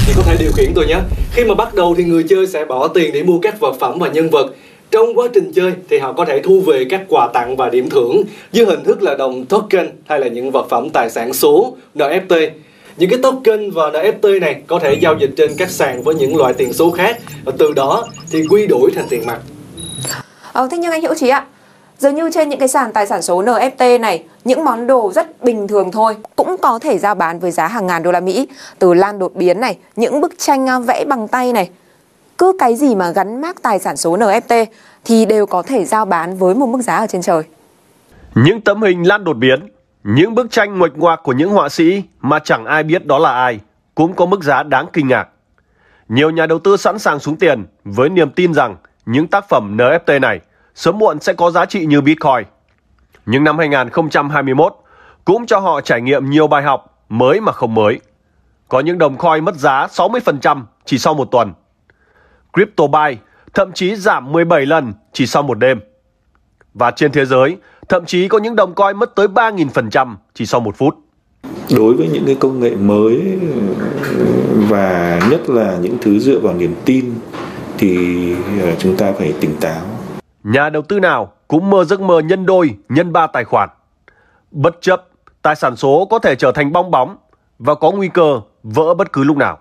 Chị 0.08 0.14
có 0.16 0.22
thể 0.26 0.36
điều 0.40 0.52
khiển 0.52 0.72
tôi 0.76 0.86
nhé. 0.88 1.00
Khi 1.34 1.44
mà 1.44 1.56
bắt 1.56 1.74
đầu 1.76 1.96
thì 1.98 2.04
người 2.04 2.24
chơi 2.30 2.48
sẽ 2.48 2.66
bỏ 2.66 2.88
tiền 2.88 3.14
để 3.14 3.24
mua 3.24 3.40
các 3.42 3.60
vật 3.60 3.76
phẩm 3.80 4.00
và 4.00 4.08
nhân 4.08 4.30
vật 4.30 4.48
trong 4.96 5.16
quá 5.16 5.28
trình 5.34 5.52
chơi 5.56 5.74
thì 5.90 5.98
họ 5.98 6.14
có 6.14 6.26
thể 6.26 6.42
thu 6.44 6.62
về 6.62 6.86
các 6.90 7.02
quà 7.10 7.28
tặng 7.34 7.56
và 7.56 7.70
điểm 7.70 7.90
thưởng 7.90 8.24
dưới 8.52 8.66
hình 8.66 8.84
thức 8.84 9.04
là 9.04 9.16
đồng 9.16 9.46
token 9.46 9.90
hay 10.06 10.20
là 10.20 10.28
những 10.28 10.52
vật 10.52 10.68
phẩm 10.70 10.90
tài 10.94 11.10
sản 11.10 11.34
số 11.34 11.74
NFT. 11.96 12.50
Những 12.98 13.10
cái 13.10 13.20
token 13.24 13.72
và 13.72 13.90
NFT 13.90 14.40
này 14.40 14.62
có 14.68 14.80
thể 14.80 14.94
giao 14.94 15.16
dịch 15.20 15.32
trên 15.38 15.52
các 15.58 15.70
sàn 15.70 16.04
với 16.04 16.16
những 16.16 16.36
loại 16.36 16.54
tiền 16.54 16.74
số 16.74 16.92
khác 16.92 17.18
và 17.46 17.54
từ 17.58 17.74
đó 17.74 18.08
thì 18.32 18.44
quy 18.50 18.68
đổi 18.68 18.92
thành 18.96 19.06
tiền 19.10 19.22
mặt. 19.26 19.40
Ờ, 20.54 20.68
thế 20.72 20.78
nhưng 20.78 20.92
anh 20.92 21.02
Hữu 21.02 21.14
Trí 21.16 21.30
ạ, 21.30 21.46
Dường 22.00 22.16
như 22.16 22.30
trên 22.34 22.50
những 22.50 22.60
cái 22.60 22.68
sàn 22.68 22.94
tài 22.94 23.08
sản 23.08 23.22
số 23.22 23.44
NFT 23.44 24.00
này, 24.00 24.24
những 24.44 24.66
món 24.66 24.88
đồ 24.88 25.12
rất 25.16 25.44
bình 25.44 25.68
thường 25.68 25.92
thôi 25.92 26.16
cũng 26.36 26.56
có 26.62 26.80
thể 26.80 26.98
giao 26.98 27.16
bán 27.16 27.40
với 27.40 27.52
giá 27.52 27.68
hàng 27.68 27.88
ngàn 27.88 28.04
đô 28.04 28.12
la 28.12 28.20
Mỹ. 28.20 28.48
Từ 28.80 28.94
lan 28.94 29.20
đột 29.20 29.36
biến 29.36 29.60
này, 29.60 29.78
những 29.96 30.22
bức 30.22 30.34
tranh 30.38 30.70
à, 30.70 30.80
vẽ 30.80 31.06
bằng 31.06 31.28
tay 31.28 31.54
này, 31.54 31.70
cứ 32.38 32.54
cái 32.60 32.76
gì 32.76 32.96
mà 32.96 33.12
gắn 33.12 33.42
mác 33.42 33.62
tài 33.62 33.80
sản 33.80 33.98
số 33.98 34.18
NFT 34.18 34.66
thì 35.06 35.26
đều 35.26 35.46
có 35.46 35.62
thể 35.62 35.86
giao 35.86 36.06
bán 36.06 36.38
với 36.38 36.56
một 36.56 36.66
mức 36.66 36.82
giá 36.82 36.96
ở 36.96 37.08
trên 37.08 37.22
trời. 37.22 37.44
Những 38.36 38.62
tấm 38.62 38.82
hình 38.82 39.08
lan 39.08 39.24
đột 39.24 39.34
biến, 39.34 39.70
những 40.04 40.36
bức 40.36 40.52
tranh 40.52 40.80
nguệch 40.80 40.98
ngoạc 40.98 41.20
của 41.24 41.34
những 41.34 41.50
họa 41.50 41.70
sĩ 41.70 42.04
mà 42.22 42.40
chẳng 42.40 42.66
ai 42.66 42.84
biết 42.84 43.06
đó 43.06 43.20
là 43.20 43.32
ai 43.32 43.60
cũng 43.96 44.14
có 44.14 44.26
mức 44.26 44.44
giá 44.44 44.64
đáng 44.64 44.86
kinh 44.94 45.08
ngạc. 45.08 45.28
Nhiều 46.10 46.30
nhà 46.30 46.46
đầu 46.46 46.60
tư 46.60 46.78
sẵn 46.78 47.00
sàng 47.00 47.20
xuống 47.20 47.36
tiền 47.36 47.66
với 47.84 48.10
niềm 48.10 48.30
tin 48.32 48.54
rằng 48.54 48.76
những 49.06 49.28
tác 49.28 49.50
phẩm 49.50 49.78
NFT 49.78 50.20
này 50.20 50.40
sớm 50.76 50.98
muộn 50.98 51.20
sẽ 51.20 51.34
có 51.34 51.52
giá 51.52 51.66
trị 51.66 51.86
như 51.86 52.02
Bitcoin. 52.02 52.46
Nhưng 53.26 53.44
năm 53.44 53.58
2021 53.58 54.76
cũng 55.26 55.46
cho 55.46 55.60
họ 55.60 55.82
trải 55.82 56.02
nghiệm 56.02 56.30
nhiều 56.30 56.48
bài 56.48 56.64
học 56.64 57.04
mới 57.10 57.42
mà 57.42 57.52
không 57.52 57.74
mới. 57.74 58.00
Có 58.68 58.80
những 58.80 58.98
đồng 58.98 59.18
coin 59.18 59.46
mất 59.46 59.56
giá 59.56 59.88
60% 59.88 60.64
chỉ 60.86 60.98
sau 60.98 61.14
một 61.14 61.26
tuần. 61.32 61.54
CryptoBuy 62.56 63.18
thậm 63.54 63.72
chí 63.72 63.96
giảm 63.96 64.32
17 64.32 64.66
lần 64.66 64.94
chỉ 65.14 65.26
sau 65.26 65.44
một 65.44 65.60
đêm. 65.60 65.80
Và 66.74 66.92
trên 66.92 67.12
thế 67.12 67.26
giới, 67.26 67.58
thậm 67.90 68.06
chí 68.06 68.28
có 68.28 68.38
những 68.38 68.56
đồng 68.56 68.74
coin 68.74 68.98
mất 68.98 69.16
tới 69.16 69.28
3.000% 69.28 70.16
chỉ 70.34 70.46
sau 70.46 70.62
một 70.62 70.76
phút. 70.78 70.96
Đối 71.76 71.94
với 71.94 72.08
những 72.08 72.26
cái 72.26 72.36
công 72.40 72.60
nghệ 72.60 72.76
mới 72.76 73.40
và 74.70 75.20
nhất 75.32 75.50
là 75.50 75.78
những 75.82 75.98
thứ 76.02 76.20
dựa 76.20 76.40
vào 76.40 76.54
niềm 76.54 76.76
tin 76.86 77.14
thì 77.78 78.34
ờ, 78.62 78.76
chúng 78.80 78.98
ta 78.98 79.12
phải 79.12 79.34
tỉnh 79.40 79.56
táo. 79.62 79.86
Nhà 80.44 80.70
đầu 80.70 80.82
tư 80.82 81.00
nào 81.00 81.32
cũng 81.48 81.70
mơ 81.70 81.84
giấc 81.84 82.02
mơ 82.02 82.20
nhân 82.20 82.46
đôi, 82.46 82.76
nhân 82.90 83.14
ba 83.14 83.28
tài 83.28 83.44
khoản. 83.44 83.70
Bất 84.52 84.78
chấp, 84.82 85.08
tài 85.42 85.56
sản 85.56 85.76
số 85.76 86.08
có 86.10 86.20
thể 86.20 86.36
trở 86.36 86.52
thành 86.52 86.72
bong 86.72 86.92
bóng 86.92 87.18
và 87.60 87.76
có 87.76 87.92
nguy 87.92 88.08
cơ 88.08 88.42
vỡ 88.64 88.94
bất 88.94 89.14
cứ 89.14 89.24
lúc 89.24 89.38
nào. 89.38 89.60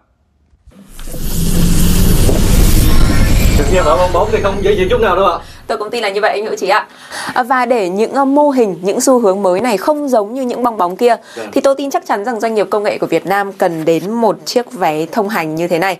Nghe 3.74 3.82
bảo 3.82 3.96
bong 3.96 4.12
bóng 4.12 4.28
thì 4.32 4.38
không 4.42 4.54
dễ 4.62 4.74
chịu 4.76 4.86
chút 4.90 5.00
nào 5.00 5.16
đâu 5.16 5.24
ạ. 5.26 5.38
Tôi 5.66 5.78
cũng 5.78 5.90
tin 5.90 6.02
là 6.02 6.08
như 6.10 6.20
vậy 6.20 6.32
anh 6.32 6.44
Hữu 6.44 6.56
Trí 6.56 6.68
ạ. 6.68 6.86
À, 7.34 7.42
Và 7.42 7.66
để 7.66 7.88
những 7.88 8.12
uh, 8.22 8.28
mô 8.28 8.50
hình, 8.50 8.76
những 8.82 9.00
xu 9.00 9.20
hướng 9.20 9.42
mới 9.42 9.60
này 9.60 9.76
không 9.76 10.08
giống 10.08 10.34
như 10.34 10.42
những 10.42 10.62
bong 10.62 10.76
bóng 10.76 10.96
kia 10.96 11.16
Vâng. 11.36 11.48
thì 11.52 11.60
tôi 11.60 11.74
tin 11.74 11.90
chắc 11.90 12.06
chắn 12.06 12.24
rằng 12.24 12.40
doanh 12.40 12.54
nghiệp 12.54 12.66
công 12.70 12.82
nghệ 12.82 12.98
của 12.98 13.06
Việt 13.06 13.26
Nam 13.26 13.52
cần 13.52 13.84
đến 13.84 14.12
một 14.12 14.36
chiếc 14.44 14.72
vé 14.72 15.06
thông 15.12 15.28
hành 15.28 15.54
như 15.54 15.68
thế 15.68 15.78
này. 15.78 15.98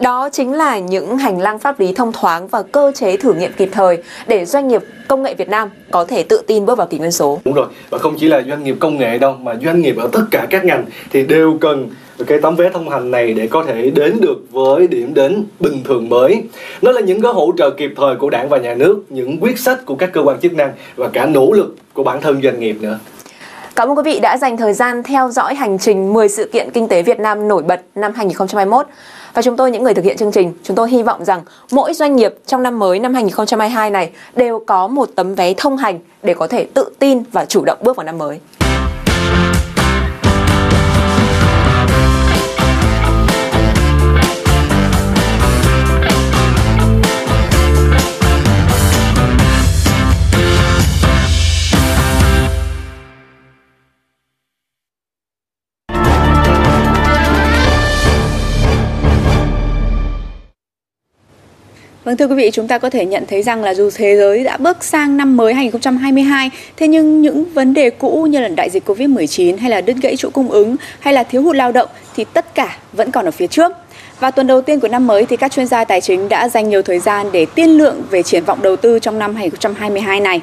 Đó 0.00 0.28
chính 0.32 0.52
là 0.52 0.78
những 0.78 1.18
hành 1.18 1.40
lang 1.40 1.58
pháp 1.58 1.80
lý 1.80 1.92
thông 1.92 2.12
thoáng 2.12 2.48
và 2.48 2.62
cơ 2.62 2.92
chế 2.94 3.16
thử 3.16 3.32
nghiệm 3.32 3.52
kịp 3.52 3.68
thời 3.72 4.02
để 4.26 4.44
doanh 4.44 4.68
nghiệp 4.68 4.82
công 5.08 5.22
nghệ 5.22 5.34
Việt 5.34 5.48
Nam 5.48 5.70
có 5.90 6.04
thể 6.04 6.22
tự 6.22 6.42
tin 6.46 6.66
bước 6.66 6.78
vào 6.78 6.86
kỷ 6.86 6.98
nguyên 6.98 7.12
số. 7.12 7.40
Đúng 7.44 7.54
rồi, 7.54 7.66
và 7.90 7.98
không 7.98 8.16
chỉ 8.20 8.28
là 8.28 8.42
doanh 8.48 8.64
nghiệp 8.64 8.76
công 8.80 8.98
nghệ 8.98 9.18
đâu 9.18 9.36
mà 9.40 9.54
doanh 9.64 9.80
nghiệp 9.80 9.96
ở 9.98 10.08
tất 10.12 10.22
cả 10.30 10.46
các 10.50 10.64
ngành 10.64 10.84
thì 11.12 11.26
đều 11.26 11.58
cần 11.60 11.88
cái 12.26 12.38
tấm 12.42 12.56
vé 12.56 12.70
thông 12.70 12.88
hành 12.88 13.10
này 13.10 13.34
để 13.34 13.46
có 13.46 13.64
thể 13.64 13.90
đến 13.90 14.18
được 14.20 14.38
với 14.50 14.86
điểm 14.88 15.14
đến 15.14 15.44
bình 15.60 15.82
thường 15.84 16.08
mới. 16.08 16.42
Nó 16.82 16.92
là 16.92 17.00
những 17.00 17.20
cái 17.20 17.32
hỗ 17.32 17.52
trợ 17.58 17.70
kịp 17.70 17.90
thời 17.96 18.16
của 18.16 18.30
đảng 18.30 18.48
và 18.48 18.58
nhà 18.58 18.74
nước, 18.74 19.02
những 19.08 19.38
quyết 19.40 19.58
sách 19.58 19.86
của 19.86 19.94
các 19.94 20.10
cơ 20.12 20.22
quan 20.22 20.40
chức 20.40 20.52
năng 20.52 20.72
và 20.96 21.08
cả 21.08 21.26
nỗ 21.26 21.52
lực 21.52 21.76
của 21.92 22.04
bản 22.04 22.20
thân 22.20 22.42
doanh 22.42 22.60
nghiệp 22.60 22.76
nữa. 22.80 22.98
Cảm 23.76 23.88
ơn 23.88 23.96
quý 23.96 24.02
vị 24.04 24.20
đã 24.20 24.38
dành 24.38 24.56
thời 24.56 24.72
gian 24.72 25.02
theo 25.02 25.30
dõi 25.30 25.54
hành 25.54 25.78
trình 25.78 26.12
10 26.12 26.28
sự 26.28 26.50
kiện 26.52 26.70
kinh 26.70 26.88
tế 26.88 27.02
Việt 27.02 27.20
Nam 27.20 27.48
nổi 27.48 27.62
bật 27.62 27.80
năm 27.94 28.12
2021. 28.14 28.86
Và 29.34 29.42
chúng 29.42 29.56
tôi 29.56 29.70
những 29.70 29.82
người 29.82 29.94
thực 29.94 30.04
hiện 30.04 30.16
chương 30.16 30.32
trình, 30.32 30.52
chúng 30.62 30.76
tôi 30.76 30.90
hy 30.90 31.02
vọng 31.02 31.24
rằng 31.24 31.40
mỗi 31.70 31.94
doanh 31.94 32.16
nghiệp 32.16 32.34
trong 32.46 32.62
năm 32.62 32.78
mới 32.78 32.98
năm 32.98 33.14
2022 33.14 33.90
này 33.90 34.10
đều 34.36 34.62
có 34.66 34.88
một 34.88 35.08
tấm 35.14 35.34
vé 35.34 35.54
thông 35.56 35.76
hành 35.76 35.98
để 36.22 36.34
có 36.34 36.46
thể 36.46 36.66
tự 36.74 36.90
tin 36.98 37.22
và 37.32 37.44
chủ 37.44 37.64
động 37.64 37.78
bước 37.82 37.96
vào 37.96 38.04
năm 38.04 38.18
mới. 38.18 38.40
Vâng 62.14 62.18
thưa 62.18 62.34
quý 62.34 62.42
vị, 62.42 62.50
chúng 62.52 62.68
ta 62.68 62.78
có 62.78 62.90
thể 62.90 63.06
nhận 63.06 63.24
thấy 63.26 63.42
rằng 63.42 63.64
là 63.64 63.74
dù 63.74 63.90
thế 63.94 64.16
giới 64.16 64.44
đã 64.44 64.56
bước 64.56 64.84
sang 64.84 65.16
năm 65.16 65.36
mới 65.36 65.54
2022, 65.54 66.50
thế 66.76 66.88
nhưng 66.88 67.22
những 67.22 67.44
vấn 67.54 67.74
đề 67.74 67.90
cũ 67.90 68.26
như 68.30 68.40
là 68.40 68.48
đại 68.48 68.70
dịch 68.70 68.88
Covid-19 68.88 69.58
hay 69.58 69.70
là 69.70 69.80
đứt 69.80 69.96
gãy 70.02 70.16
chuỗi 70.16 70.30
cung 70.30 70.48
ứng 70.48 70.76
hay 71.00 71.14
là 71.14 71.22
thiếu 71.22 71.42
hụt 71.42 71.56
lao 71.56 71.72
động 71.72 71.88
thì 72.16 72.24
tất 72.32 72.54
cả 72.54 72.76
vẫn 72.92 73.10
còn 73.10 73.24
ở 73.24 73.30
phía 73.30 73.46
trước. 73.46 73.72
Và 74.20 74.30
tuần 74.30 74.46
đầu 74.46 74.60
tiên 74.60 74.80
của 74.80 74.88
năm 74.88 75.06
mới 75.06 75.26
thì 75.26 75.36
các 75.36 75.52
chuyên 75.52 75.66
gia 75.66 75.84
tài 75.84 76.00
chính 76.00 76.28
đã 76.28 76.48
dành 76.48 76.68
nhiều 76.68 76.82
thời 76.82 76.98
gian 76.98 77.26
để 77.32 77.46
tiên 77.54 77.70
lượng 77.70 78.02
về 78.10 78.22
triển 78.22 78.44
vọng 78.44 78.62
đầu 78.62 78.76
tư 78.76 78.98
trong 78.98 79.18
năm 79.18 79.36
2022 79.36 80.20
này. 80.20 80.40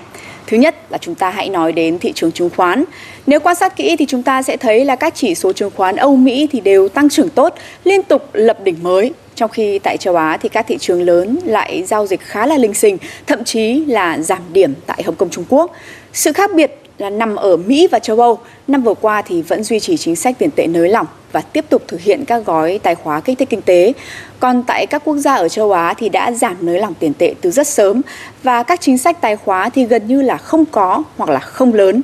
Thứ 0.52 0.58
nhất 0.58 0.76
là 0.90 0.98
chúng 0.98 1.16
ta 1.16 1.30
hãy 1.30 1.50
nói 1.50 1.72
đến 1.72 2.00
thị 2.00 2.12
trường 2.16 2.32
chứng 2.32 2.50
khoán. 2.50 2.84
Nếu 3.28 3.40
quan 3.40 3.56
sát 3.56 3.76
kỹ 3.76 3.96
thì 3.96 4.06
chúng 4.06 4.24
ta 4.24 4.44
sẽ 4.44 4.58
thấy 4.58 4.86
là 4.86 4.96
các 4.96 5.16
chỉ 5.16 5.36
số 5.36 5.54
chứng 5.54 5.72
khoán 5.76 5.96
Âu 5.96 6.16
Mỹ 6.16 6.48
thì 6.52 6.60
đều 6.60 6.90
tăng 6.90 7.10
trưởng 7.10 7.30
tốt, 7.30 7.56
liên 7.84 8.04
tục 8.04 8.30
lập 8.34 8.58
đỉnh 8.64 8.84
mới. 8.84 9.14
Trong 9.36 9.50
khi 9.50 9.80
tại 9.80 9.98
châu 9.98 10.16
Á 10.16 10.38
thì 10.42 10.50
các 10.50 10.66
thị 10.68 10.78
trường 10.80 11.02
lớn 11.02 11.40
lại 11.46 11.84
giao 11.84 12.08
dịch 12.08 12.22
khá 12.22 12.46
là 12.46 12.58
linh 12.58 12.74
sinh, 12.74 12.98
thậm 13.28 13.44
chí 13.44 13.86
là 13.88 14.18
giảm 14.20 14.42
điểm 14.54 14.74
tại 14.86 15.04
Hồng 15.06 15.16
Kông 15.16 15.30
Trung 15.30 15.46
Quốc. 15.50 15.72
Sự 16.14 16.34
khác 16.34 16.52
biệt 16.56 16.81
là 16.98 17.10
nằm 17.10 17.36
ở 17.36 17.58
Mỹ 17.58 17.88
và 17.92 18.00
châu 18.00 18.20
Âu. 18.20 18.40
Năm 18.68 18.84
vừa 18.84 18.94
qua 18.94 19.22
thì 19.22 19.42
vẫn 19.42 19.64
duy 19.64 19.80
trì 19.80 19.98
chính 19.98 20.16
sách 20.16 20.36
tiền 20.38 20.50
tệ 20.56 20.68
nới 20.68 20.90
lỏng 20.90 21.08
và 21.32 21.42
tiếp 21.42 21.66
tục 21.70 21.84
thực 21.88 22.02
hiện 22.02 22.26
các 22.26 22.46
gói 22.46 22.80
tài 22.84 22.96
khóa 22.96 23.20
kích 23.20 23.38
thích 23.40 23.50
kinh 23.50 23.62
tế. 23.62 23.94
Còn 24.40 24.64
tại 24.64 24.86
các 24.86 25.02
quốc 25.06 25.18
gia 25.18 25.36
ở 25.36 25.50
châu 25.50 25.72
Á 25.72 25.94
thì 25.98 26.10
đã 26.10 26.32
giảm 26.32 26.56
nới 26.62 26.80
lỏng 26.80 26.94
tiền 27.00 27.14
tệ 27.14 27.34
từ 27.42 27.52
rất 27.52 27.68
sớm 27.68 28.02
và 28.44 28.64
các 28.64 28.82
chính 28.82 28.98
sách 28.98 29.22
tài 29.22 29.36
khóa 29.36 29.70
thì 29.70 29.86
gần 29.86 30.08
như 30.08 30.22
là 30.22 30.38
không 30.38 30.66
có 30.66 31.04
hoặc 31.18 31.30
là 31.30 31.40
không 31.40 31.74
lớn. 31.74 32.02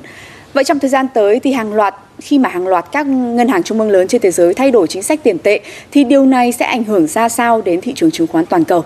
Vậy 0.54 0.64
trong 0.64 0.80
thời 0.80 0.90
gian 0.90 1.08
tới 1.14 1.40
thì 1.40 1.54
hàng 1.54 1.74
loạt 1.74 1.96
khi 2.20 2.40
mà 2.40 2.50
hàng 2.50 2.68
loạt 2.68 2.86
các 2.92 3.08
ngân 3.08 3.48
hàng 3.48 3.64
trung 3.64 3.80
ương 3.80 3.90
lớn 3.90 4.08
trên 4.08 4.22
thế 4.22 4.32
giới 4.32 4.54
thay 4.54 4.72
đổi 4.72 4.88
chính 4.88 5.04
sách 5.04 5.20
tiền 5.24 5.40
tệ 5.40 5.60
thì 5.92 6.04
điều 6.04 6.26
này 6.26 6.52
sẽ 6.52 6.66
ảnh 6.66 6.84
hưởng 6.84 7.08
ra 7.08 7.30
sao 7.30 7.62
đến 7.62 7.82
thị 7.82 7.94
trường 7.96 8.12
chứng 8.12 8.28
khoán 8.28 8.46
toàn 8.46 8.64
cầu? 8.64 8.84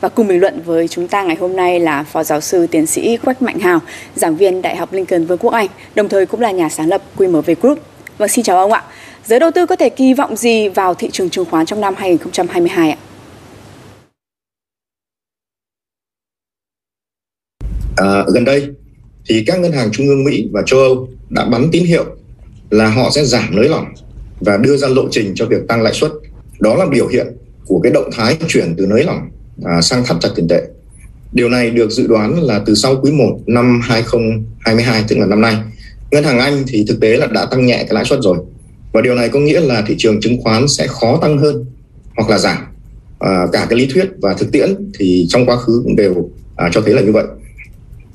Và 0.00 0.08
cùng 0.08 0.28
bình 0.28 0.40
luận 0.40 0.62
với 0.64 0.88
chúng 0.88 1.08
ta 1.08 1.22
ngày 1.22 1.36
hôm 1.36 1.56
nay 1.56 1.80
là 1.80 2.02
Phó 2.02 2.24
Giáo 2.24 2.40
sư 2.40 2.66
Tiến 2.66 2.86
sĩ 2.86 3.16
Quách 3.16 3.42
Mạnh 3.42 3.58
Hào, 3.58 3.80
giảng 4.14 4.36
viên 4.36 4.62
Đại 4.62 4.76
học 4.76 4.92
Lincoln 4.92 5.24
Vương 5.24 5.38
quốc 5.38 5.52
Anh, 5.52 5.68
đồng 5.94 6.08
thời 6.08 6.26
cũng 6.26 6.40
là 6.40 6.50
nhà 6.50 6.68
sáng 6.68 6.88
lập 6.88 7.02
QMV 7.16 7.54
Group. 7.60 7.78
Và 8.18 8.28
xin 8.28 8.44
chào 8.44 8.58
ông 8.58 8.72
ạ. 8.72 8.84
Giới 9.24 9.40
đầu 9.40 9.50
tư 9.50 9.66
có 9.66 9.76
thể 9.76 9.88
kỳ 9.88 10.14
vọng 10.14 10.36
gì 10.36 10.68
vào 10.68 10.94
thị 10.94 11.08
trường 11.12 11.30
chứng 11.30 11.44
khoán 11.44 11.66
trong 11.66 11.80
năm 11.80 11.94
2022 11.96 12.90
ạ? 12.90 12.98
À, 17.96 18.24
gần 18.34 18.44
đây 18.44 18.68
thì 19.28 19.44
các 19.46 19.60
ngân 19.60 19.72
hàng 19.72 19.88
trung 19.92 20.08
ương 20.08 20.24
Mỹ 20.24 20.48
và 20.52 20.62
châu 20.66 20.80
Âu 20.80 21.08
đã 21.30 21.44
bắn 21.44 21.68
tín 21.72 21.84
hiệu 21.84 22.04
là 22.70 22.88
họ 22.88 23.10
sẽ 23.14 23.24
giảm 23.24 23.56
nới 23.56 23.68
lỏng 23.68 23.86
và 24.40 24.56
đưa 24.56 24.76
ra 24.76 24.88
lộ 24.88 25.08
trình 25.10 25.32
cho 25.34 25.46
việc 25.46 25.68
tăng 25.68 25.82
lãi 25.82 25.94
suất. 25.94 26.12
Đó 26.60 26.74
là 26.74 26.86
biểu 26.86 27.06
hiện 27.06 27.26
của 27.66 27.80
cái 27.80 27.92
động 27.92 28.10
thái 28.12 28.36
chuyển 28.48 28.74
từ 28.76 28.86
nới 28.86 29.04
lỏng 29.04 29.30
à, 29.64 29.80
sang 29.80 30.04
thắt 30.04 30.16
chặt 30.20 30.28
tiền 30.36 30.48
tệ. 30.48 30.62
Điều 31.32 31.48
này 31.48 31.70
được 31.70 31.90
dự 31.90 32.06
đoán 32.06 32.42
là 32.42 32.62
từ 32.66 32.74
sau 32.74 33.00
quý 33.02 33.12
1 33.12 33.38
năm 33.46 33.80
2022 33.82 35.04
tức 35.08 35.18
là 35.18 35.26
năm 35.26 35.40
nay. 35.40 35.56
Ngân 36.10 36.24
hàng 36.24 36.38
Anh 36.38 36.64
thì 36.66 36.84
thực 36.88 37.00
tế 37.00 37.16
là 37.16 37.26
đã 37.26 37.46
tăng 37.46 37.66
nhẹ 37.66 37.76
cái 37.76 37.94
lãi 37.94 38.04
suất 38.04 38.18
rồi. 38.22 38.38
Và 38.92 39.00
điều 39.00 39.14
này 39.14 39.28
có 39.28 39.40
nghĩa 39.40 39.60
là 39.60 39.82
thị 39.86 39.94
trường 39.98 40.20
chứng 40.20 40.42
khoán 40.42 40.68
sẽ 40.68 40.86
khó 40.86 41.18
tăng 41.22 41.38
hơn 41.38 41.64
hoặc 42.16 42.30
là 42.30 42.38
giảm. 42.38 42.56
À, 43.18 43.46
cả 43.52 43.66
cái 43.70 43.78
lý 43.78 43.86
thuyết 43.86 44.10
và 44.20 44.34
thực 44.34 44.52
tiễn 44.52 44.90
thì 44.98 45.26
trong 45.28 45.46
quá 45.46 45.56
khứ 45.56 45.80
cũng 45.84 45.96
đều 45.96 46.30
à, 46.56 46.70
cho 46.72 46.80
thấy 46.80 46.94
là 46.94 47.02
như 47.02 47.12
vậy. 47.12 47.24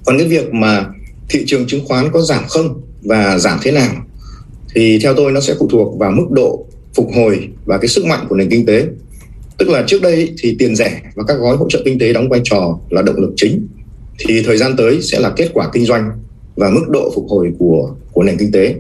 Còn 0.06 0.18
cái 0.18 0.28
việc 0.28 0.54
mà 0.54 0.86
thị 1.30 1.44
trường 1.48 1.68
chứng 1.68 1.86
khoán 1.86 2.12
có 2.12 2.22
giảm 2.22 2.44
không 2.48 2.82
và 3.02 3.38
giảm 3.38 3.60
thế 3.62 3.72
nào 3.72 3.92
thì 4.76 5.00
theo 5.00 5.14
tôi 5.14 5.32
nó 5.32 5.42
sẽ 5.42 5.56
phụ 5.60 5.68
thuộc 5.68 6.00
vào 6.00 6.12
mức 6.12 6.26
độ 6.32 6.66
phục 6.94 7.08
hồi 7.16 7.50
và 7.66 7.78
cái 7.78 7.88
sức 7.88 8.06
mạnh 8.06 8.26
của 8.30 8.36
nền 8.36 8.50
kinh 8.50 8.66
tế. 8.66 8.86
Tức 9.58 9.70
là 9.70 9.84
trước 9.88 10.02
đây 10.02 10.34
thì 10.40 10.56
tiền 10.60 10.76
rẻ 10.76 11.02
và 11.16 11.24
các 11.28 11.34
gói 11.34 11.58
hỗ 11.58 11.70
trợ 11.70 11.82
kinh 11.86 12.00
tế 12.00 12.14
đóng 12.14 12.30
vai 12.30 12.42
trò 12.44 12.80
là 12.90 13.02
động 13.02 13.16
lực 13.16 13.34
chính. 13.36 13.68
Thì 14.20 14.44
thời 14.46 14.58
gian 14.58 14.76
tới 14.78 15.02
sẽ 15.02 15.20
là 15.20 15.30
kết 15.36 15.50
quả 15.54 15.70
kinh 15.74 15.86
doanh 15.86 16.12
và 16.56 16.70
mức 16.70 16.86
độ 16.90 17.12
phục 17.16 17.26
hồi 17.30 17.54
của 17.60 17.92
của 18.12 18.24
nền 18.24 18.38
kinh 18.38 18.52
tế. 18.52 18.76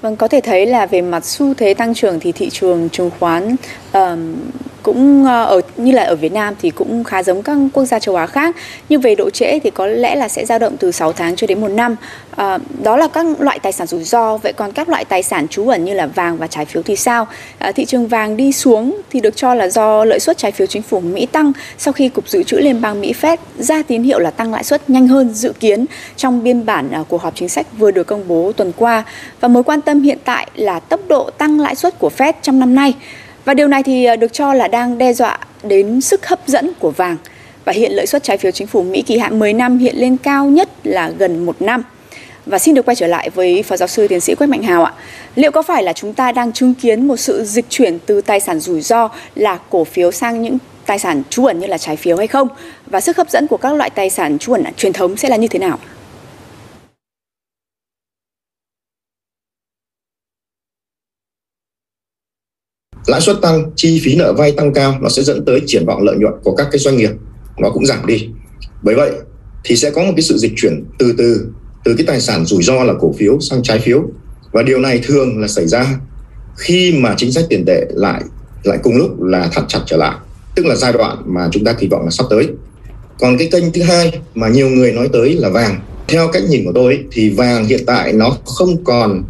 Vâng, 0.00 0.16
có 0.16 0.28
thể 0.28 0.40
thấy 0.44 0.66
là 0.66 0.86
về 0.86 1.02
mặt 1.02 1.24
xu 1.24 1.54
thế 1.54 1.74
tăng 1.74 1.94
trưởng 1.94 2.20
thì 2.20 2.32
thị 2.32 2.50
trường 2.50 2.88
chứng 2.88 3.10
khoán 3.18 3.56
um, 3.92 4.34
cũng 4.82 5.24
ờ, 5.24 5.44
ở 5.44 5.60
như 5.76 5.92
là 5.92 6.02
ở 6.02 6.16
Việt 6.16 6.32
Nam 6.32 6.54
thì 6.62 6.70
cũng 6.70 7.04
khá 7.04 7.22
giống 7.22 7.42
các 7.42 7.56
quốc 7.72 7.84
gia 7.84 7.98
châu 7.98 8.16
Á 8.16 8.26
khác. 8.26 8.56
Nhưng 8.88 9.00
về 9.00 9.14
độ 9.14 9.30
trễ 9.30 9.58
thì 9.58 9.70
có 9.70 9.86
lẽ 9.86 10.14
là 10.14 10.28
sẽ 10.28 10.44
dao 10.44 10.58
động 10.58 10.76
từ 10.76 10.90
6 10.90 11.12
tháng 11.12 11.36
cho 11.36 11.46
đến 11.46 11.60
một 11.60 11.68
năm. 11.68 11.96
À, 12.36 12.58
đó 12.82 12.96
là 12.96 13.08
các 13.08 13.26
loại 13.40 13.58
tài 13.58 13.72
sản 13.72 13.86
rủi 13.86 14.04
ro. 14.04 14.36
Vậy 14.36 14.52
còn 14.52 14.72
các 14.72 14.88
loại 14.88 15.04
tài 15.04 15.22
sản 15.22 15.48
trú 15.48 15.68
ẩn 15.68 15.84
như 15.84 15.94
là 15.94 16.06
vàng 16.06 16.36
và 16.36 16.46
trái 16.46 16.64
phiếu 16.64 16.82
thì 16.82 16.96
sao? 16.96 17.26
À, 17.58 17.72
thị 17.72 17.84
trường 17.84 18.08
vàng 18.08 18.36
đi 18.36 18.52
xuống 18.52 19.00
thì 19.10 19.20
được 19.20 19.36
cho 19.36 19.54
là 19.54 19.68
do 19.68 20.04
lợi 20.04 20.20
suất 20.20 20.38
trái 20.38 20.52
phiếu 20.52 20.66
chính 20.66 20.82
phủ 20.82 21.00
Mỹ 21.00 21.26
tăng 21.26 21.52
sau 21.78 21.92
khi 21.92 22.08
cục 22.08 22.28
dự 22.28 22.42
trữ 22.42 22.56
liên 22.56 22.80
bang 22.80 23.00
Mỹ 23.00 23.14
Fed 23.20 23.36
ra 23.58 23.82
tín 23.82 24.02
hiệu 24.02 24.18
là 24.18 24.30
tăng 24.30 24.52
lãi 24.52 24.64
suất 24.64 24.90
nhanh 24.90 25.08
hơn 25.08 25.34
dự 25.34 25.52
kiến 25.60 25.86
trong 26.16 26.42
biên 26.42 26.66
bản 26.66 26.90
à, 26.90 27.04
cuộc 27.08 27.22
họp 27.22 27.34
chính 27.34 27.48
sách 27.48 27.66
vừa 27.78 27.90
được 27.90 28.06
công 28.06 28.28
bố 28.28 28.52
tuần 28.52 28.72
qua. 28.76 29.04
Và 29.40 29.48
mối 29.48 29.62
quan 29.62 29.80
tâm 29.80 30.02
hiện 30.02 30.18
tại 30.24 30.46
là 30.54 30.80
tốc 30.80 31.00
độ 31.08 31.30
tăng 31.30 31.60
lãi 31.60 31.74
suất 31.74 31.98
của 31.98 32.10
Fed 32.18 32.32
trong 32.42 32.58
năm 32.58 32.74
nay 32.74 32.94
và 33.44 33.54
điều 33.54 33.68
này 33.68 33.82
thì 33.82 34.04
ờ, 34.04 34.16
được 34.16 34.32
cho 34.32 34.54
là 34.54 34.68
đang 34.68 34.98
đe 34.98 35.12
dọa 35.12 35.38
đến 35.62 36.00
sức 36.00 36.26
hấp 36.26 36.40
dẫn 36.46 36.72
của 36.78 36.90
vàng. 36.90 37.16
Và 37.64 37.72
hiện 37.72 37.92
lợi 37.92 38.06
suất 38.06 38.22
trái 38.22 38.38
phiếu 38.38 38.50
chính 38.50 38.66
phủ 38.66 38.82
Mỹ 38.82 39.02
kỳ 39.02 39.18
hạn 39.18 39.38
10 39.38 39.52
năm 39.52 39.78
hiện 39.78 39.96
lên 39.96 40.16
cao 40.16 40.46
nhất 40.46 40.68
là 40.84 41.12
gần 41.18 41.46
một 41.46 41.62
năm. 41.62 41.82
Và 42.46 42.58
xin 42.58 42.74
được 42.74 42.86
quay 42.86 42.94
trở 42.94 43.06
lại 43.06 43.30
với 43.30 43.62
Phó 43.62 43.76
Giáo 43.76 43.88
sư 43.88 44.08
Tiến 44.08 44.20
sĩ 44.20 44.34
Quách 44.34 44.50
Mạnh 44.50 44.62
Hào 44.62 44.84
ạ. 44.84 44.92
Liệu 45.36 45.50
có 45.50 45.62
phải 45.62 45.82
là 45.82 45.92
chúng 45.92 46.14
ta 46.14 46.32
đang 46.32 46.52
chứng 46.52 46.74
kiến 46.74 47.08
một 47.08 47.16
sự 47.16 47.44
dịch 47.44 47.64
chuyển 47.68 47.98
từ 48.06 48.20
tài 48.20 48.40
sản 48.40 48.60
rủi 48.60 48.80
ro 48.80 49.08
là 49.34 49.58
cổ 49.70 49.84
phiếu 49.84 50.10
sang 50.10 50.42
những 50.42 50.58
tài 50.86 50.98
sản 50.98 51.22
trú 51.30 51.44
ẩn 51.44 51.60
như 51.60 51.66
là 51.66 51.78
trái 51.78 51.96
phiếu 51.96 52.16
hay 52.16 52.26
không? 52.26 52.48
Và 52.86 53.00
sức 53.00 53.16
hấp 53.16 53.30
dẫn 53.30 53.46
của 53.46 53.56
các 53.56 53.72
loại 53.72 53.90
tài 53.90 54.10
sản 54.10 54.38
trú 54.38 54.52
ẩn 54.52 54.64
à, 54.64 54.72
truyền 54.76 54.92
thống 54.92 55.16
sẽ 55.16 55.28
là 55.28 55.36
như 55.36 55.48
thế 55.48 55.58
nào? 55.58 55.78
Lãi 63.06 63.20
suất 63.20 63.36
tăng, 63.42 63.70
chi 63.76 64.00
phí 64.04 64.16
nợ 64.16 64.32
vay 64.32 64.52
tăng 64.52 64.72
cao, 64.72 64.98
nó 65.00 65.08
sẽ 65.08 65.22
dẫn 65.22 65.44
tới 65.44 65.60
triển 65.66 65.86
vọng 65.86 66.02
lợi 66.02 66.16
nhuận 66.16 66.32
của 66.44 66.54
các 66.54 66.68
cái 66.72 66.78
doanh 66.78 66.96
nghiệp. 66.96 67.10
Nó 67.58 67.70
cũng 67.70 67.86
giảm 67.86 68.06
đi. 68.06 68.28
Bởi 68.82 68.94
vậy 68.94 69.10
thì 69.64 69.76
sẽ 69.76 69.90
có 69.90 70.04
một 70.04 70.12
cái 70.16 70.22
sự 70.22 70.38
dịch 70.38 70.52
chuyển 70.56 70.84
từ 70.98 71.14
từ 71.18 71.46
từ 71.84 71.94
cái 71.98 72.06
tài 72.06 72.20
sản 72.20 72.44
rủi 72.44 72.62
ro 72.62 72.84
là 72.84 72.94
cổ 73.00 73.14
phiếu 73.18 73.40
sang 73.40 73.62
trái 73.62 73.78
phiếu. 73.78 74.02
Và 74.52 74.62
điều 74.62 74.78
này 74.78 75.00
thường 75.02 75.40
là 75.40 75.48
xảy 75.48 75.66
ra 75.66 75.86
khi 76.56 76.92
mà 76.92 77.14
chính 77.16 77.32
sách 77.32 77.44
tiền 77.48 77.64
tệ 77.66 77.86
lại 77.94 78.22
lại 78.64 78.78
cùng 78.82 78.96
lúc 78.96 79.22
là 79.22 79.48
thắt 79.52 79.64
chặt 79.68 79.80
trở 79.86 79.96
lại. 79.96 80.16
Tức 80.54 80.66
là 80.66 80.76
giai 80.76 80.92
đoạn 80.92 81.22
mà 81.26 81.48
chúng 81.52 81.64
ta 81.64 81.72
kỳ 81.72 81.88
vọng 81.88 82.04
là 82.04 82.10
sắp 82.10 82.26
tới. 82.30 82.48
Còn 83.18 83.38
cái 83.38 83.48
kênh 83.52 83.72
thứ 83.72 83.82
hai 83.82 84.20
mà 84.34 84.48
nhiều 84.48 84.68
người 84.68 84.92
nói 84.92 85.08
tới 85.12 85.34
là 85.34 85.48
vàng. 85.48 85.80
Theo 86.08 86.28
cách 86.28 86.42
nhìn 86.48 86.64
của 86.64 86.72
tôi 86.74 87.04
thì 87.12 87.30
vàng 87.30 87.64
hiện 87.64 87.80
tại 87.86 88.12
nó 88.12 88.36
không 88.44 88.84
còn, 88.84 89.22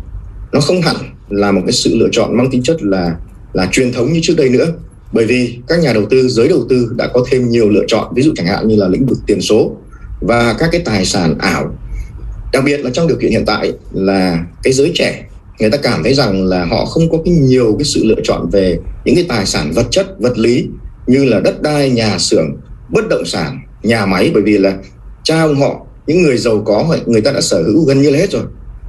nó 0.53 0.61
không 0.61 0.83
hẳn 0.83 0.97
là 1.29 1.53
một 1.53 1.61
cái 1.65 1.73
sự 1.73 1.97
lựa 1.97 2.09
chọn 2.13 2.37
mang 2.37 2.51
tính 2.51 2.63
chất 2.63 2.83
là 2.83 3.17
là 3.53 3.69
truyền 3.73 3.93
thống 3.93 4.13
như 4.13 4.21
trước 4.23 4.35
đây 4.37 4.49
nữa. 4.49 4.67
Bởi 5.13 5.27
vì 5.27 5.59
các 5.69 5.81
nhà 5.81 5.93
đầu 5.93 6.07
tư, 6.11 6.29
giới 6.29 6.49
đầu 6.49 6.67
tư 6.69 6.89
đã 6.97 7.09
có 7.15 7.25
thêm 7.31 7.49
nhiều 7.49 7.69
lựa 7.69 7.85
chọn, 7.89 8.15
ví 8.15 8.23
dụ 8.23 8.33
chẳng 8.37 8.47
hạn 8.47 8.69
như 8.69 8.77
là 8.77 8.89
lĩnh 8.89 9.07
vực 9.07 9.19
tiền 9.27 9.41
số 9.41 9.77
và 10.21 10.55
các 10.59 10.69
cái 10.73 10.83
tài 10.85 11.05
sản 11.05 11.39
ảo. 11.39 11.79
Đặc 12.53 12.65
biệt 12.65 12.77
là 12.77 12.91
trong 12.91 13.09
điều 13.09 13.17
kiện 13.17 13.31
hiện 13.31 13.45
tại 13.47 13.73
là 13.93 14.45
cái 14.63 14.73
giới 14.73 14.93
trẻ, 14.95 15.25
người 15.61 15.71
ta 15.71 15.79
cảm 15.79 16.03
thấy 16.03 16.15
rằng 16.15 16.45
là 16.45 16.65
họ 16.65 16.85
không 16.85 17.11
có 17.11 17.19
cái 17.25 17.35
nhiều 17.35 17.77
cái 17.79 17.85
sự 17.85 18.05
lựa 18.05 18.21
chọn 18.25 18.51
về 18.51 18.79
những 19.05 19.15
cái 19.15 19.25
tài 19.29 19.47
sản 19.47 19.73
vật 19.75 19.87
chất, 19.91 20.21
vật 20.21 20.39
lý 20.39 20.67
như 21.07 21.25
là 21.25 21.41
đất 21.41 21.63
đai, 21.63 21.91
nhà 21.91 22.19
xưởng, 22.19 22.57
bất 22.89 23.09
động 23.09 23.25
sản, 23.27 23.61
nhà 23.83 24.07
máy. 24.07 24.31
Bởi 24.35 24.43
vì 24.43 24.59
là 24.59 24.75
cha 25.25 25.43
ông 25.43 25.61
họ, 25.61 25.87
những 26.07 26.23
người 26.23 26.37
giàu 26.37 26.63
có, 26.65 26.97
người 27.07 27.21
ta 27.21 27.33
đã 27.33 27.41
sở 27.41 27.63
hữu 27.63 27.85
gần 27.85 28.03
như 28.03 28.11
là 28.11 28.19
hết 28.19 28.31
rồi. 28.31 28.43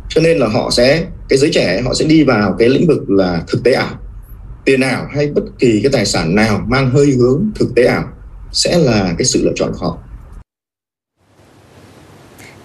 Cho 0.09 0.21
nên 0.21 0.37
là 0.37 0.47
họ 0.47 0.69
sẽ, 0.71 1.05
cái 1.29 1.39
giới 1.39 1.49
trẻ 1.53 1.81
họ 1.85 1.93
sẽ 1.93 2.05
đi 2.05 2.23
vào 2.23 2.55
cái 2.59 2.69
lĩnh 2.69 2.87
vực 2.87 3.09
là 3.09 3.43
thực 3.47 3.63
tế 3.63 3.71
ảo 3.71 3.99
tiền 4.65 4.81
ảo 4.81 5.07
hay 5.11 5.31
bất 5.31 5.43
kỳ 5.59 5.79
cái 5.83 5.91
tài 5.91 6.05
sản 6.05 6.35
nào 6.35 6.65
mang 6.67 6.89
hơi 6.89 7.11
hướng 7.11 7.51
thực 7.55 7.75
tế 7.75 7.83
ảo 7.83 8.09
sẽ 8.51 8.77
là 8.77 9.15
cái 9.17 9.25
sự 9.25 9.43
lựa 9.45 9.53
chọn 9.55 9.71
của 9.73 9.85
họ. 9.85 9.97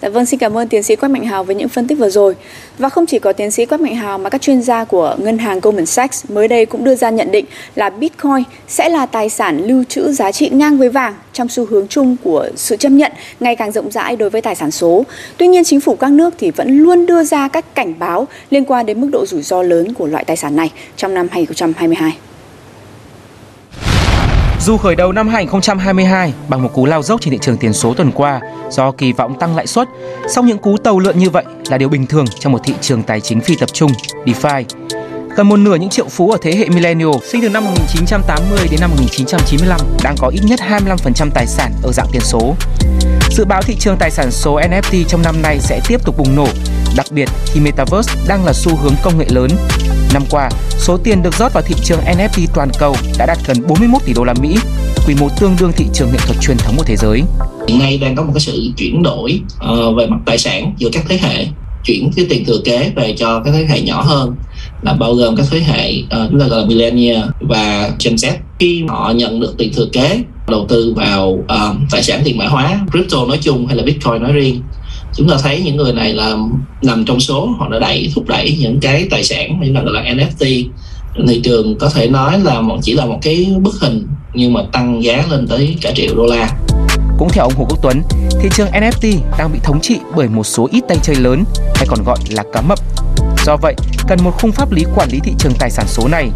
Dạ 0.03 0.09
vâng, 0.09 0.27
xin 0.27 0.41
cảm 0.41 0.59
ơn 0.59 0.69
tiến 0.69 0.83
sĩ 0.83 0.97
Quách 0.97 1.11
Mạnh 1.11 1.25
Hào 1.25 1.45
với 1.45 1.55
những 1.55 1.69
phân 1.69 1.87
tích 1.87 1.99
vừa 1.99 2.11
rồi. 2.11 2.35
Và 2.79 2.89
không 2.89 3.07
chỉ 3.07 3.19
có 3.19 3.33
tiến 3.33 3.51
sĩ 3.51 3.67
Quách 3.67 3.81
Mạnh 3.81 3.95
Hào 3.95 4.19
mà 4.19 4.31
các 4.31 4.43
chuyên 4.43 4.63
gia 4.63 4.85
của 4.85 5.17
ngân 5.19 5.39
hàng 5.39 5.61
Goldman 5.61 5.87
Sachs 5.87 6.31
mới 6.31 6.49
đây 6.49 6.67
cũng 6.67 6.85
đưa 6.85 6.95
ra 6.95 7.11
nhận 7.11 7.33
định 7.33 7.45
là 7.75 7.91
Bitcoin 7.91 8.43
sẽ 8.69 8.89
là 8.89 9.07
tài 9.07 9.29
sản 9.29 9.67
lưu 9.67 9.85
trữ 9.85 10.13
giá 10.13 10.33
trị 10.33 10.49
ngang 10.49 10.79
với 10.79 10.89
vàng 10.89 11.15
trong 11.33 11.49
xu 11.49 11.67
hướng 11.67 11.89
chung 11.89 12.17
của 12.25 12.49
sự 12.57 12.77
chấp 12.77 12.89
nhận 12.89 13.13
ngày 13.41 13.57
càng 13.57 13.73
rộng 13.73 13.91
rãi 13.91 14.17
đối 14.17 14.31
với 14.31 14.41
tài 14.41 14.55
sản 14.55 14.71
số. 14.71 15.05
Tuy 15.37 15.49
nhiên, 15.49 15.65
chính 15.65 15.81
phủ 15.81 15.97
các 15.97 16.11
nước 16.11 16.35
thì 16.39 16.51
vẫn 16.51 16.79
luôn 16.79 17.07
đưa 17.07 17.25
ra 17.25 17.49
các 17.49 17.75
cảnh 17.75 17.95
báo 17.99 18.29
liên 18.51 18.65
quan 18.65 18.87
đến 18.87 19.01
mức 19.01 19.09
độ 19.13 19.27
rủi 19.27 19.43
ro 19.43 19.63
lớn 19.63 19.95
của 19.95 20.07
loại 20.07 20.25
tài 20.25 20.37
sản 20.37 20.57
này 20.57 20.73
trong 20.97 21.15
năm 21.15 21.29
2022. 21.31 22.17
Dù 24.69 24.77
khởi 24.77 24.97
đầu 24.97 25.13
năm 25.13 25.29
2022 25.29 26.33
bằng 26.49 26.63
một 26.63 26.71
cú 26.75 26.87
lao 26.87 27.03
dốc 27.03 27.21
trên 27.21 27.33
thị 27.33 27.39
trường 27.43 27.57
tiền 27.57 27.73
số 27.73 27.95
tuần 27.95 28.13
qua 28.13 28.41
do 28.71 28.93
kỳ 28.93 29.13
vọng 29.13 29.39
tăng 29.39 29.57
lãi 29.57 29.67
suất, 29.67 29.89
song 30.29 30.47
những 30.47 30.59
cú 30.59 30.77
tàu 30.77 30.99
lượn 30.99 31.19
như 31.19 31.31
vậy 31.31 31.45
là 31.71 31.79
điều 31.79 31.89
bình 31.89 32.07
thường 32.07 32.25
trong 32.39 32.53
một 32.53 32.59
thị 32.65 32.75
trường 32.81 33.03
tài 33.03 33.21
chính 33.21 33.41
phi 33.41 33.57
tập 33.57 33.69
trung, 33.73 33.93
DeFi. 34.25 34.65
Gần 35.37 35.49
một 35.49 35.57
nửa 35.57 35.75
những 35.75 35.89
triệu 35.89 36.09
phú 36.09 36.31
ở 36.31 36.39
thế 36.43 36.57
hệ 36.57 36.69
millennial 36.69 37.11
sinh 37.25 37.43
từ 37.43 37.49
năm 37.49 37.65
1980 37.65 38.59
đến 38.71 38.81
năm 38.81 38.91
1995 38.91 39.81
đang 40.05 40.15
có 40.19 40.29
ít 40.29 40.41
nhất 40.45 40.61
25% 40.69 41.31
tài 41.35 41.47
sản 41.47 41.73
ở 41.83 41.93
dạng 41.93 42.09
tiền 42.13 42.23
số. 42.25 42.55
Dự 43.31 43.45
báo 43.45 43.63
thị 43.63 43.77
trường 43.81 43.97
tài 43.99 44.11
sản 44.11 44.31
số 44.31 44.61
NFT 44.61 45.05
trong 45.05 45.23
năm 45.23 45.43
nay 45.43 45.59
sẽ 45.61 45.81
tiếp 45.89 46.05
tục 46.05 46.19
bùng 46.19 46.37
nổ, 46.37 46.49
đặc 46.97 47.07
biệt 47.11 47.29
khi 47.47 47.61
Metaverse 47.61 48.15
đang 48.29 48.45
là 48.45 48.53
xu 48.53 48.77
hướng 48.77 48.95
công 49.03 49.19
nghệ 49.19 49.27
lớn. 49.29 49.51
Năm 50.14 50.23
qua, 50.31 50.51
số 50.79 50.97
tiền 50.97 51.23
được 51.23 51.35
rót 51.35 51.53
vào 51.53 51.62
thị 51.66 51.75
trường 51.85 52.01
NFT 52.01 52.47
toàn 52.55 52.68
cầu 52.79 52.97
đã 53.18 53.27
đạt 53.27 53.38
gần 53.47 53.57
41 53.68 54.03
tỷ 54.05 54.12
đô 54.12 54.25
la 54.25 54.35
Mỹ, 54.42 54.57
quy 55.07 55.14
mô 55.21 55.29
tương 55.40 55.57
đương 55.61 55.73
thị 55.77 55.85
trường 55.94 56.09
nghệ 56.12 56.18
thuật 56.27 56.37
truyền 56.40 56.57
thống 56.57 56.75
của 56.77 56.85
thế 56.85 56.97
giới. 56.97 57.23
Hiện 57.68 57.79
nay 57.79 57.99
đang 57.99 58.16
có 58.16 58.23
một 58.23 58.31
cái 58.35 58.40
sự 58.40 58.71
chuyển 58.77 59.03
đổi 59.03 59.40
uh, 59.73 59.97
về 59.97 60.07
mặt 60.07 60.18
tài 60.27 60.38
sản 60.38 60.75
giữa 60.79 60.88
các 60.92 61.05
thế 61.09 61.18
hệ, 61.23 61.47
chuyển 61.85 62.11
cái 62.16 62.27
tiền 62.31 62.44
thừa 62.44 62.59
kế 62.64 62.92
về 62.97 63.14
cho 63.18 63.42
các 63.44 63.51
thế 63.51 63.66
hệ 63.68 63.83
nhỏ 63.83 64.03
hơn 64.03 64.35
là 64.83 64.92
bao 64.92 65.14
gồm 65.14 65.37
các 65.37 65.47
thế 65.51 65.61
hệ 65.61 65.92
uh, 65.99 66.31
chúng 66.31 66.40
ta 66.40 66.47
gọi 66.47 66.61
là 66.61 66.66
millennial 66.66 67.23
và 67.40 67.90
Gen 68.05 68.14
Z 68.14 68.33
khi 68.59 68.85
họ 68.88 69.12
nhận 69.16 69.40
được 69.40 69.55
tiền 69.59 69.73
thừa 69.75 69.87
kế 69.92 70.23
đầu 70.49 70.66
tư 70.68 70.92
vào 70.97 71.29
uh, 71.29 71.77
tài 71.90 72.03
sản 72.03 72.21
tiền 72.25 72.38
mã 72.38 72.47
hóa 72.47 72.81
crypto 72.92 73.25
nói 73.29 73.38
chung 73.40 73.66
hay 73.66 73.77
là 73.77 73.83
bitcoin 73.83 74.23
nói 74.23 74.33
riêng 74.33 74.62
chúng 75.19 75.29
ta 75.29 75.37
thấy 75.43 75.61
những 75.65 75.77
người 75.77 75.93
này 75.93 76.15
là 76.15 76.37
nằm 76.83 77.05
trong 77.05 77.21
số 77.21 77.49
họ 77.59 77.69
đã 77.69 77.79
đẩy 77.79 78.11
thúc 78.15 78.25
đẩy 78.29 78.57
những 78.61 78.81
cái 78.81 79.09
tài 79.11 79.25
sản 79.25 79.61
mà 79.61 79.67
chúng 79.67 79.85
gọi 79.85 79.95
là 79.95 80.03
NFT 80.03 80.69
thị 81.29 81.41
trường 81.45 81.79
có 81.79 81.91
thể 81.95 82.09
nói 82.09 82.41
là 82.41 82.61
một 82.61 82.79
chỉ 82.83 82.93
là 82.93 83.07
một 83.07 83.19
cái 83.23 83.47
bức 83.61 83.75
hình 83.81 84.07
nhưng 84.35 84.53
mà 84.53 84.61
tăng 84.73 85.05
giá 85.05 85.25
lên 85.31 85.47
tới 85.49 85.77
cả 85.83 85.93
triệu 85.95 86.15
đô 86.17 86.27
la. 86.27 86.51
Cũng 87.19 87.29
theo 87.33 87.45
ông 87.45 87.53
Hồ 87.57 87.67
Quốc 87.69 87.79
Tuấn, 87.83 88.03
thị 88.41 88.49
trường 88.55 88.69
NFT 88.69 89.17
đang 89.39 89.53
bị 89.53 89.59
thống 89.63 89.81
trị 89.81 89.97
bởi 90.17 90.29
một 90.29 90.45
số 90.45 90.69
ít 90.73 90.85
tay 90.89 90.99
chơi 91.03 91.17
lớn 91.17 91.45
hay 91.75 91.87
còn 91.89 92.05
gọi 92.05 92.19
là 92.31 92.45
cá 92.53 92.61
mập. 92.61 92.79
Do 93.47 93.57
vậy, 93.63 93.75
cần 94.09 94.19
một 94.25 94.31
khung 94.41 94.53
pháp 94.53 94.73
lý 94.73 94.85
quản 94.97 95.09
lý 95.13 95.19
thị 95.25 95.33
trường 95.39 95.53
tài 95.59 95.71
sản 95.71 95.87
số 95.89 96.09
này. 96.09 96.31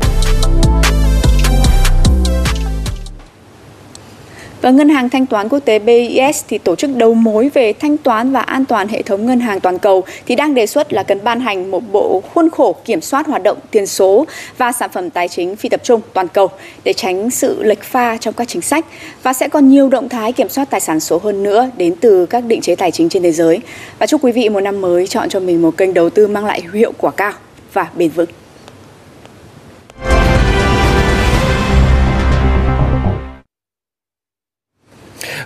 Và 4.62 4.70
Ngân 4.70 4.88
hàng 4.88 5.10
Thanh 5.10 5.26
toán 5.26 5.48
Quốc 5.48 5.58
tế 5.58 5.78
BIS 5.78 6.44
thì 6.48 6.58
tổ 6.58 6.76
chức 6.76 6.90
đầu 6.96 7.14
mối 7.14 7.50
về 7.54 7.72
thanh 7.72 7.96
toán 7.96 8.32
và 8.32 8.40
an 8.40 8.64
toàn 8.64 8.88
hệ 8.88 9.02
thống 9.02 9.26
ngân 9.26 9.40
hàng 9.40 9.60
toàn 9.60 9.78
cầu 9.78 10.04
thì 10.26 10.36
đang 10.36 10.54
đề 10.54 10.66
xuất 10.66 10.92
là 10.92 11.02
cần 11.02 11.18
ban 11.24 11.40
hành 11.40 11.70
một 11.70 11.82
bộ 11.92 12.22
khuôn 12.34 12.50
khổ 12.50 12.76
kiểm 12.84 13.00
soát 13.00 13.26
hoạt 13.26 13.42
động 13.42 13.58
tiền 13.70 13.86
số 13.86 14.26
và 14.58 14.72
sản 14.72 14.90
phẩm 14.92 15.10
tài 15.10 15.28
chính 15.28 15.56
phi 15.56 15.68
tập 15.68 15.80
trung 15.84 16.00
toàn 16.12 16.28
cầu 16.28 16.48
để 16.84 16.92
tránh 16.92 17.30
sự 17.30 17.62
lệch 17.62 17.82
pha 17.82 18.16
trong 18.16 18.34
các 18.34 18.48
chính 18.48 18.62
sách 18.62 18.86
và 19.22 19.32
sẽ 19.32 19.48
còn 19.48 19.68
nhiều 19.68 19.88
động 19.88 20.08
thái 20.08 20.32
kiểm 20.32 20.48
soát 20.48 20.70
tài 20.70 20.80
sản 20.80 21.00
số 21.00 21.18
hơn 21.18 21.42
nữa 21.42 21.70
đến 21.76 21.94
từ 22.00 22.26
các 22.26 22.44
định 22.44 22.60
chế 22.60 22.74
tài 22.74 22.90
chính 22.90 23.08
trên 23.08 23.22
thế 23.22 23.32
giới. 23.32 23.58
Và 23.98 24.06
chúc 24.06 24.24
quý 24.24 24.32
vị 24.32 24.48
một 24.48 24.60
năm 24.60 24.80
mới 24.80 25.06
chọn 25.06 25.28
cho 25.28 25.40
mình 25.40 25.62
một 25.62 25.76
kênh 25.76 25.94
đầu 25.94 26.10
tư 26.10 26.28
mang 26.28 26.44
lại 26.44 26.62
hiệu 26.72 26.92
quả 26.98 27.10
cao 27.10 27.32
và 27.72 27.86
bền 27.96 28.10
vững. 28.10 28.41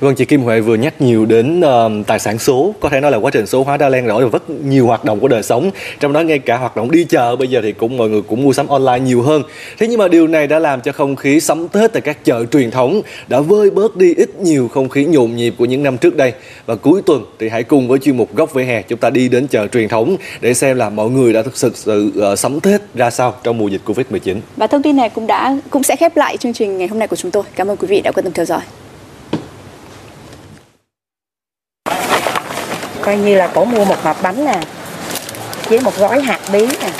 Vâng, 0.01 0.15
chị 0.15 0.25
Kim 0.25 0.43
Huệ 0.43 0.61
vừa 0.61 0.75
nhắc 0.75 1.01
nhiều 1.01 1.27
đến 1.27 1.61
uh, 1.61 2.07
tài 2.07 2.19
sản 2.19 2.39
số, 2.39 2.75
có 2.81 2.89
thể 2.89 3.01
nói 3.01 3.11
là 3.11 3.19
quá 3.19 3.31
trình 3.31 3.47
số 3.47 3.63
hóa 3.63 3.77
đã 3.77 3.89
lan 3.89 4.07
rộng 4.07 4.31
rất 4.31 4.51
nhiều 4.51 4.87
hoạt 4.87 5.05
động 5.05 5.21
của 5.21 5.29
đời 5.29 5.43
sống, 5.43 5.71
trong 6.01 6.13
đó 6.13 6.21
ngay 6.21 6.39
cả 6.39 6.57
hoạt 6.57 6.77
động 6.77 6.91
đi 6.91 7.05
chợ 7.05 7.37
bây 7.37 7.49
giờ 7.49 7.61
thì 7.63 7.73
cũng 7.73 7.97
mọi 7.97 8.09
người 8.09 8.23
cũng 8.23 8.43
mua 8.43 8.53
sắm 8.53 8.67
online 8.69 8.99
nhiều 8.99 9.23
hơn. 9.23 9.43
Thế 9.79 9.89
nhưng 9.89 9.99
mà 9.99 10.09
điều 10.09 10.27
này 10.27 10.47
đã 10.47 10.59
làm 10.59 10.81
cho 10.81 10.93
không 10.93 11.17
khí 11.17 11.41
sắm 11.41 11.69
Tết 11.69 11.93
tại 11.93 12.03
các 12.03 12.25
chợ 12.25 12.45
truyền 12.53 12.71
thống 12.71 13.01
đã 13.29 13.41
vơi 13.41 13.71
bớt 13.71 13.97
đi 13.97 14.15
ít 14.15 14.37
nhiều 14.41 14.69
không 14.69 14.89
khí 14.89 15.05
nhộn 15.05 15.37
nhịp 15.37 15.55
của 15.59 15.65
những 15.65 15.83
năm 15.83 15.99
trước 15.99 16.17
đây. 16.17 16.33
Và 16.67 16.75
cuối 16.75 17.03
tuần 17.07 17.25
thì 17.39 17.49
hãy 17.49 17.63
cùng 17.63 17.89
với 17.89 17.99
chuyên 17.99 18.17
mục 18.17 18.35
góc 18.35 18.55
vỉa 18.55 18.63
hè 18.63 18.83
chúng 18.83 18.99
ta 18.99 19.11
đi 19.11 19.29
đến 19.29 19.47
chợ 19.47 19.67
truyền 19.67 19.89
thống 19.89 20.17
để 20.41 20.55
xem 20.55 20.77
là 20.77 20.91
mọi 20.91 21.11
người 21.11 21.33
đã 21.33 21.43
thực 21.43 21.57
sự 21.57 21.71
sự 21.75 22.13
uh, 22.33 22.39
sắm 22.39 22.61
Tết 22.61 22.81
ra 22.95 23.11
sao 23.11 23.35
trong 23.43 23.59
mùa 23.59 23.69
dịch 23.69 23.81
Covid-19. 23.87 24.37
Và 24.57 24.67
thông 24.67 24.83
tin 24.83 24.97
này 24.97 25.09
cũng 25.09 25.27
đã 25.27 25.57
cũng 25.71 25.83
sẽ 25.83 25.97
khép 25.97 26.17
lại 26.17 26.37
chương 26.37 26.53
trình 26.53 26.79
ngày 26.79 26.89
hôm 26.89 26.99
nay 26.99 27.09
của 27.09 27.17
chúng 27.17 27.31
tôi. 27.31 27.43
Cảm 27.57 27.69
ơn 27.69 27.77
quý 27.77 27.89
vị 27.89 28.01
đã 28.01 28.13
quan 28.13 28.25
tâm 28.25 28.33
theo 28.33 28.45
dõi. 28.45 28.61
Coi 33.07 33.17
như 33.17 33.37
là 33.37 33.47
cổ 33.47 33.65
mua 33.65 33.85
một 33.85 34.03
hộp 34.03 34.23
bánh 34.23 34.45
nè, 34.45 34.61
với 35.69 35.81
một 35.81 35.97
gói 35.99 36.21
hạt 36.21 36.41
bí 36.53 36.67
nè, 36.67 36.91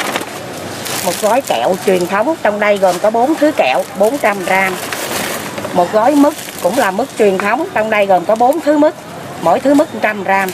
một 1.05 1.13
gói 1.23 1.41
kẹo 1.41 1.77
truyền 1.87 2.07
thống. 2.07 2.35
Trong 2.43 2.61
đây 2.61 2.79
gồm 2.79 2.99
có 2.99 3.11
bốn 3.11 3.35
thứ 3.35 3.53
kẹo 3.57 3.83
400 3.99 4.45
gram. 4.45 4.77
Một 5.73 5.93
gói 5.93 6.15
mứt 6.15 6.35
cũng 6.63 6.79
là 6.79 6.91
mứt 6.91 7.09
truyền 7.19 7.39
thống. 7.39 7.67
Trong 7.75 7.91
đây 7.91 8.07
gồm 8.07 8.25
có 8.25 8.35
bốn 8.35 8.61
thứ 8.61 8.79
mứt, 8.79 8.95
mỗi 9.43 9.61
thứ 9.61 9.75
mứt 9.75 9.95
100 9.95 10.25
gram. 10.25 10.49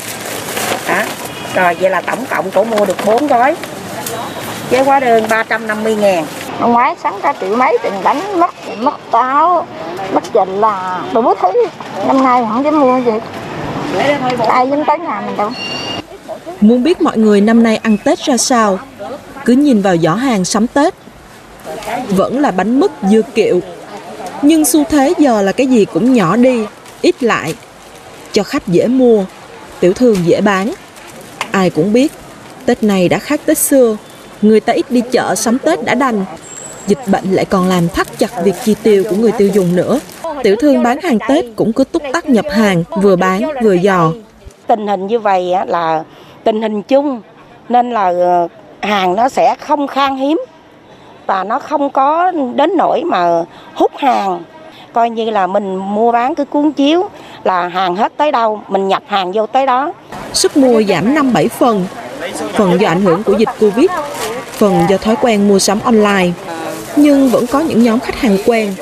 Đó. 0.88 1.02
rồi, 1.54 1.76
vậy 1.80 1.90
là 1.90 2.00
tổng 2.00 2.24
cộng 2.30 2.50
cổ 2.50 2.64
mua 2.64 2.84
được 2.84 2.96
bốn 3.06 3.26
gói, 3.26 3.56
với 4.70 4.84
hóa 4.84 5.00
đơn 5.00 5.26
350 5.28 5.94
ngàn. 5.96 6.26
Năm 6.60 6.72
ngoái 6.72 6.94
sáng 7.02 7.20
cả 7.22 7.34
triệu 7.40 7.56
mấy, 7.56 7.78
tiền 7.82 7.92
bánh 8.02 8.40
mất 8.40 8.54
mất 8.78 8.94
táo 9.10 9.66
mất 10.12 10.22
trình 10.32 10.60
là 10.60 11.00
đủ 11.12 11.34
thứ. 11.40 11.66
Năm 12.06 12.24
nay 12.24 12.44
không 12.48 12.64
dám 12.64 12.80
mua 12.80 12.98
gì 12.98 13.12
ai 14.48 14.68
dám 14.70 14.84
tới 14.86 14.98
nhà 14.98 15.20
mình 15.26 15.36
đâu 15.36 15.50
Muốn 16.60 16.82
biết 16.82 17.02
mọi 17.02 17.18
người 17.18 17.40
năm 17.40 17.62
nay 17.62 17.76
ăn 17.76 17.96
Tết 18.04 18.18
ra 18.18 18.36
sao, 18.36 18.78
cứ 19.44 19.52
nhìn 19.52 19.82
vào 19.82 19.96
giỏ 19.96 20.14
hàng 20.14 20.44
sắm 20.44 20.66
Tết. 20.66 20.94
Vẫn 22.08 22.40
là 22.40 22.50
bánh 22.50 22.80
mứt 22.80 22.90
dưa 23.10 23.22
kiệu, 23.34 23.60
nhưng 24.42 24.64
xu 24.64 24.84
thế 24.84 25.14
giờ 25.18 25.42
là 25.42 25.52
cái 25.52 25.66
gì 25.66 25.84
cũng 25.84 26.14
nhỏ 26.14 26.36
đi, 26.36 26.66
ít 27.02 27.22
lại. 27.22 27.54
Cho 28.32 28.42
khách 28.42 28.68
dễ 28.68 28.86
mua, 28.86 29.24
tiểu 29.80 29.92
thương 29.92 30.16
dễ 30.24 30.40
bán. 30.40 30.74
Ai 31.50 31.70
cũng 31.70 31.92
biết, 31.92 32.12
Tết 32.66 32.82
này 32.82 33.08
đã 33.08 33.18
khác 33.18 33.40
Tết 33.46 33.58
xưa, 33.58 33.96
người 34.42 34.60
ta 34.60 34.72
ít 34.72 34.90
đi 34.90 35.02
chợ 35.12 35.34
sắm 35.34 35.58
Tết 35.58 35.84
đã 35.84 35.94
đành. 35.94 36.24
Dịch 36.86 37.06
bệnh 37.06 37.32
lại 37.32 37.44
còn 37.44 37.68
làm 37.68 37.88
thắt 37.88 38.18
chặt 38.18 38.30
việc 38.44 38.54
chi 38.64 38.74
tiêu 38.82 39.04
của 39.10 39.16
người 39.16 39.32
tiêu 39.32 39.48
dùng 39.54 39.76
nữa. 39.76 40.00
Tiểu 40.42 40.56
thương 40.56 40.82
bán 40.82 41.00
hàng 41.00 41.18
Tết 41.28 41.44
cũng 41.56 41.72
cứ 41.72 41.84
túc 41.84 42.02
tắc 42.12 42.28
nhập 42.28 42.44
hàng, 42.50 42.84
vừa 43.02 43.16
bán 43.16 43.42
vừa 43.62 43.72
dò. 43.72 44.12
tình 44.66 44.86
hình 44.86 45.06
như 45.06 45.18
vậy 45.18 45.52
á, 45.52 45.64
là 45.64 46.04
tình 46.44 46.62
hình 46.62 46.82
chung 46.82 47.20
nên 47.68 47.90
là 47.90 48.08
ờ, 48.08 48.48
hàng 48.80 49.16
nó 49.16 49.28
sẽ 49.28 49.54
không 49.60 49.86
khan 49.86 50.16
hiếm 50.16 50.40
và 51.26 51.44
nó 51.44 51.58
không 51.58 51.90
có 51.90 52.32
đến 52.54 52.70
nỗi 52.76 53.02
mà 53.04 53.44
hút 53.74 53.92
hàng 53.96 54.42
coi 54.92 55.10
như 55.10 55.30
là 55.30 55.46
mình 55.46 55.76
mua 55.76 56.12
bán 56.12 56.34
cái 56.34 56.46
cuốn 56.46 56.72
chiếu 56.72 57.08
là 57.44 57.68
hàng 57.68 57.96
hết 57.96 58.12
tới 58.16 58.32
đâu 58.32 58.60
mình 58.68 58.88
nhập 58.88 59.02
hàng 59.06 59.32
vô 59.32 59.46
tới 59.46 59.66
đó 59.66 59.92
Sức 60.32 60.56
mua 60.56 60.82
giảm 60.82 61.14
5-7 61.14 61.48
phần, 61.48 61.86
phần 62.52 62.80
do 62.80 62.88
ảnh 62.88 63.02
hưởng 63.02 63.22
của 63.22 63.32
dịch 63.32 63.48
Covid, 63.60 63.90
phần 64.52 64.74
do 64.90 64.96
thói 64.96 65.16
quen 65.20 65.48
mua 65.48 65.58
sắm 65.58 65.78
online. 65.84 66.30
Nhưng 66.96 67.28
vẫn 67.28 67.46
có 67.46 67.60
những 67.60 67.82
nhóm 67.82 68.00
khách 68.00 68.16
hàng 68.16 68.38
quen. 68.46 68.74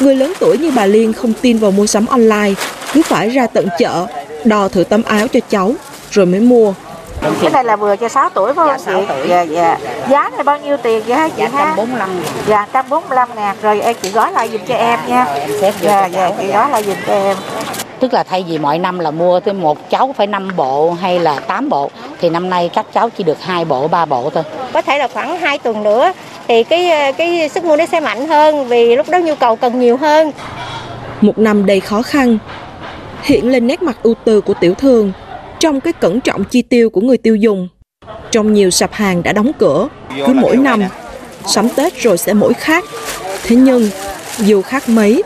Người 0.00 0.14
lớn 0.16 0.32
tuổi 0.40 0.58
như 0.58 0.72
bà 0.76 0.86
Liên 0.86 1.12
không 1.12 1.32
tin 1.42 1.58
vào 1.58 1.70
mua 1.70 1.86
sắm 1.86 2.06
online, 2.06 2.50
cứ 2.92 3.02
phải 3.02 3.28
ra 3.30 3.46
tận 3.46 3.68
chợ, 3.78 4.06
đo 4.44 4.68
thử 4.68 4.84
tấm 4.84 5.02
áo 5.02 5.26
cho 5.32 5.40
cháu, 5.50 5.72
rồi 6.10 6.26
mới 6.26 6.40
mua. 6.40 6.72
cái 7.42 7.50
này 7.50 7.64
là 7.64 7.76
vừa 7.76 7.96
cho 7.96 8.08
6 8.08 8.28
tuổi 8.34 8.54
phải 8.54 8.68
không 8.86 9.06
chị? 9.08 9.28
dạ 9.28 9.42
dạ. 9.42 9.78
Giá 10.10 10.30
này 10.36 10.44
bao 10.44 10.58
nhiêu 10.58 10.76
tiền 10.76 11.02
vậy 11.06 11.16
hả 11.16 11.28
chị 11.28 11.42
Dạ, 11.42 11.48
ha? 11.58 11.64
145 11.76 12.10
dạ 12.46 12.60
145 12.72 13.28
ngàn. 13.36 13.56
Rồi 13.62 13.80
em 13.80 13.96
chị 14.02 14.10
gói 14.10 14.32
lại 14.32 14.48
giùm 14.48 14.60
cho 14.68 14.74
em 14.74 14.98
nha. 15.08 15.26
Dạ 15.82 16.06
dạ 16.06 16.30
chị 16.40 16.46
gói 16.46 16.70
lại 16.70 16.82
giùm 16.84 16.96
cho 17.06 17.12
em. 17.12 17.36
Tức 18.00 18.12
là 18.12 18.22
thay 18.22 18.44
vì 18.48 18.58
mỗi 18.58 18.78
năm 18.78 18.98
là 18.98 19.10
mua 19.10 19.40
tới 19.40 19.54
một 19.54 19.90
cháu 19.90 20.14
phải 20.16 20.26
5 20.26 20.48
bộ 20.56 20.96
hay 21.00 21.18
là 21.18 21.40
8 21.40 21.68
bộ 21.68 21.90
thì 22.20 22.30
năm 22.30 22.50
nay 22.50 22.70
các 22.74 22.86
cháu 22.92 23.10
chỉ 23.10 23.24
được 23.24 23.42
hai 23.42 23.64
bộ, 23.64 23.88
ba 23.88 24.04
bộ 24.04 24.30
thôi. 24.34 24.44
có 24.72 24.82
thể 24.82 24.98
là 24.98 25.08
khoảng 25.08 25.38
2 25.38 25.58
tuần 25.58 25.82
nữa 25.82 26.12
thì 26.48 26.64
cái 26.64 26.90
ờ, 26.90 27.12
cái 27.12 27.48
sức 27.48 27.64
mua 27.64 27.76
nó 27.76 27.86
sẽ 27.86 28.00
mạnh 28.00 28.28
hơn 28.28 28.68
vì 28.68 28.96
lúc 28.96 29.08
đó 29.08 29.18
nhu 29.18 29.34
cầu 29.34 29.56
cần 29.56 29.80
nhiều 29.80 29.96
hơn 29.96 30.32
Một 31.20 31.38
năm 31.38 31.66
đầy 31.66 31.80
khó 31.80 32.02
khăn, 32.02 32.38
hiện 33.22 33.48
lên 33.48 33.66
nét 33.66 33.82
mặt 33.82 33.98
ưu 34.02 34.14
tư 34.24 34.40
của 34.40 34.54
tiểu 34.54 34.74
thương 34.74 35.12
trong 35.60 35.80
cái 35.80 35.92
cẩn 35.92 36.20
trọng 36.20 36.44
chi 36.44 36.62
tiêu 36.62 36.90
của 36.90 37.00
người 37.00 37.16
tiêu 37.16 37.36
dùng. 37.36 37.68
Trong 38.30 38.52
nhiều 38.52 38.70
sạp 38.70 38.92
hàng 38.92 39.22
đã 39.22 39.32
đóng 39.32 39.50
cửa, 39.58 39.88
cứ 40.26 40.32
mỗi 40.32 40.56
năm, 40.56 40.82
sắm 41.46 41.68
Tết 41.76 41.96
rồi 42.02 42.18
sẽ 42.18 42.32
mỗi 42.32 42.54
khác. 42.54 42.84
Thế 43.44 43.56
nhưng, 43.56 43.90
dù 44.38 44.62
khác 44.62 44.88
mấy, 44.88 45.22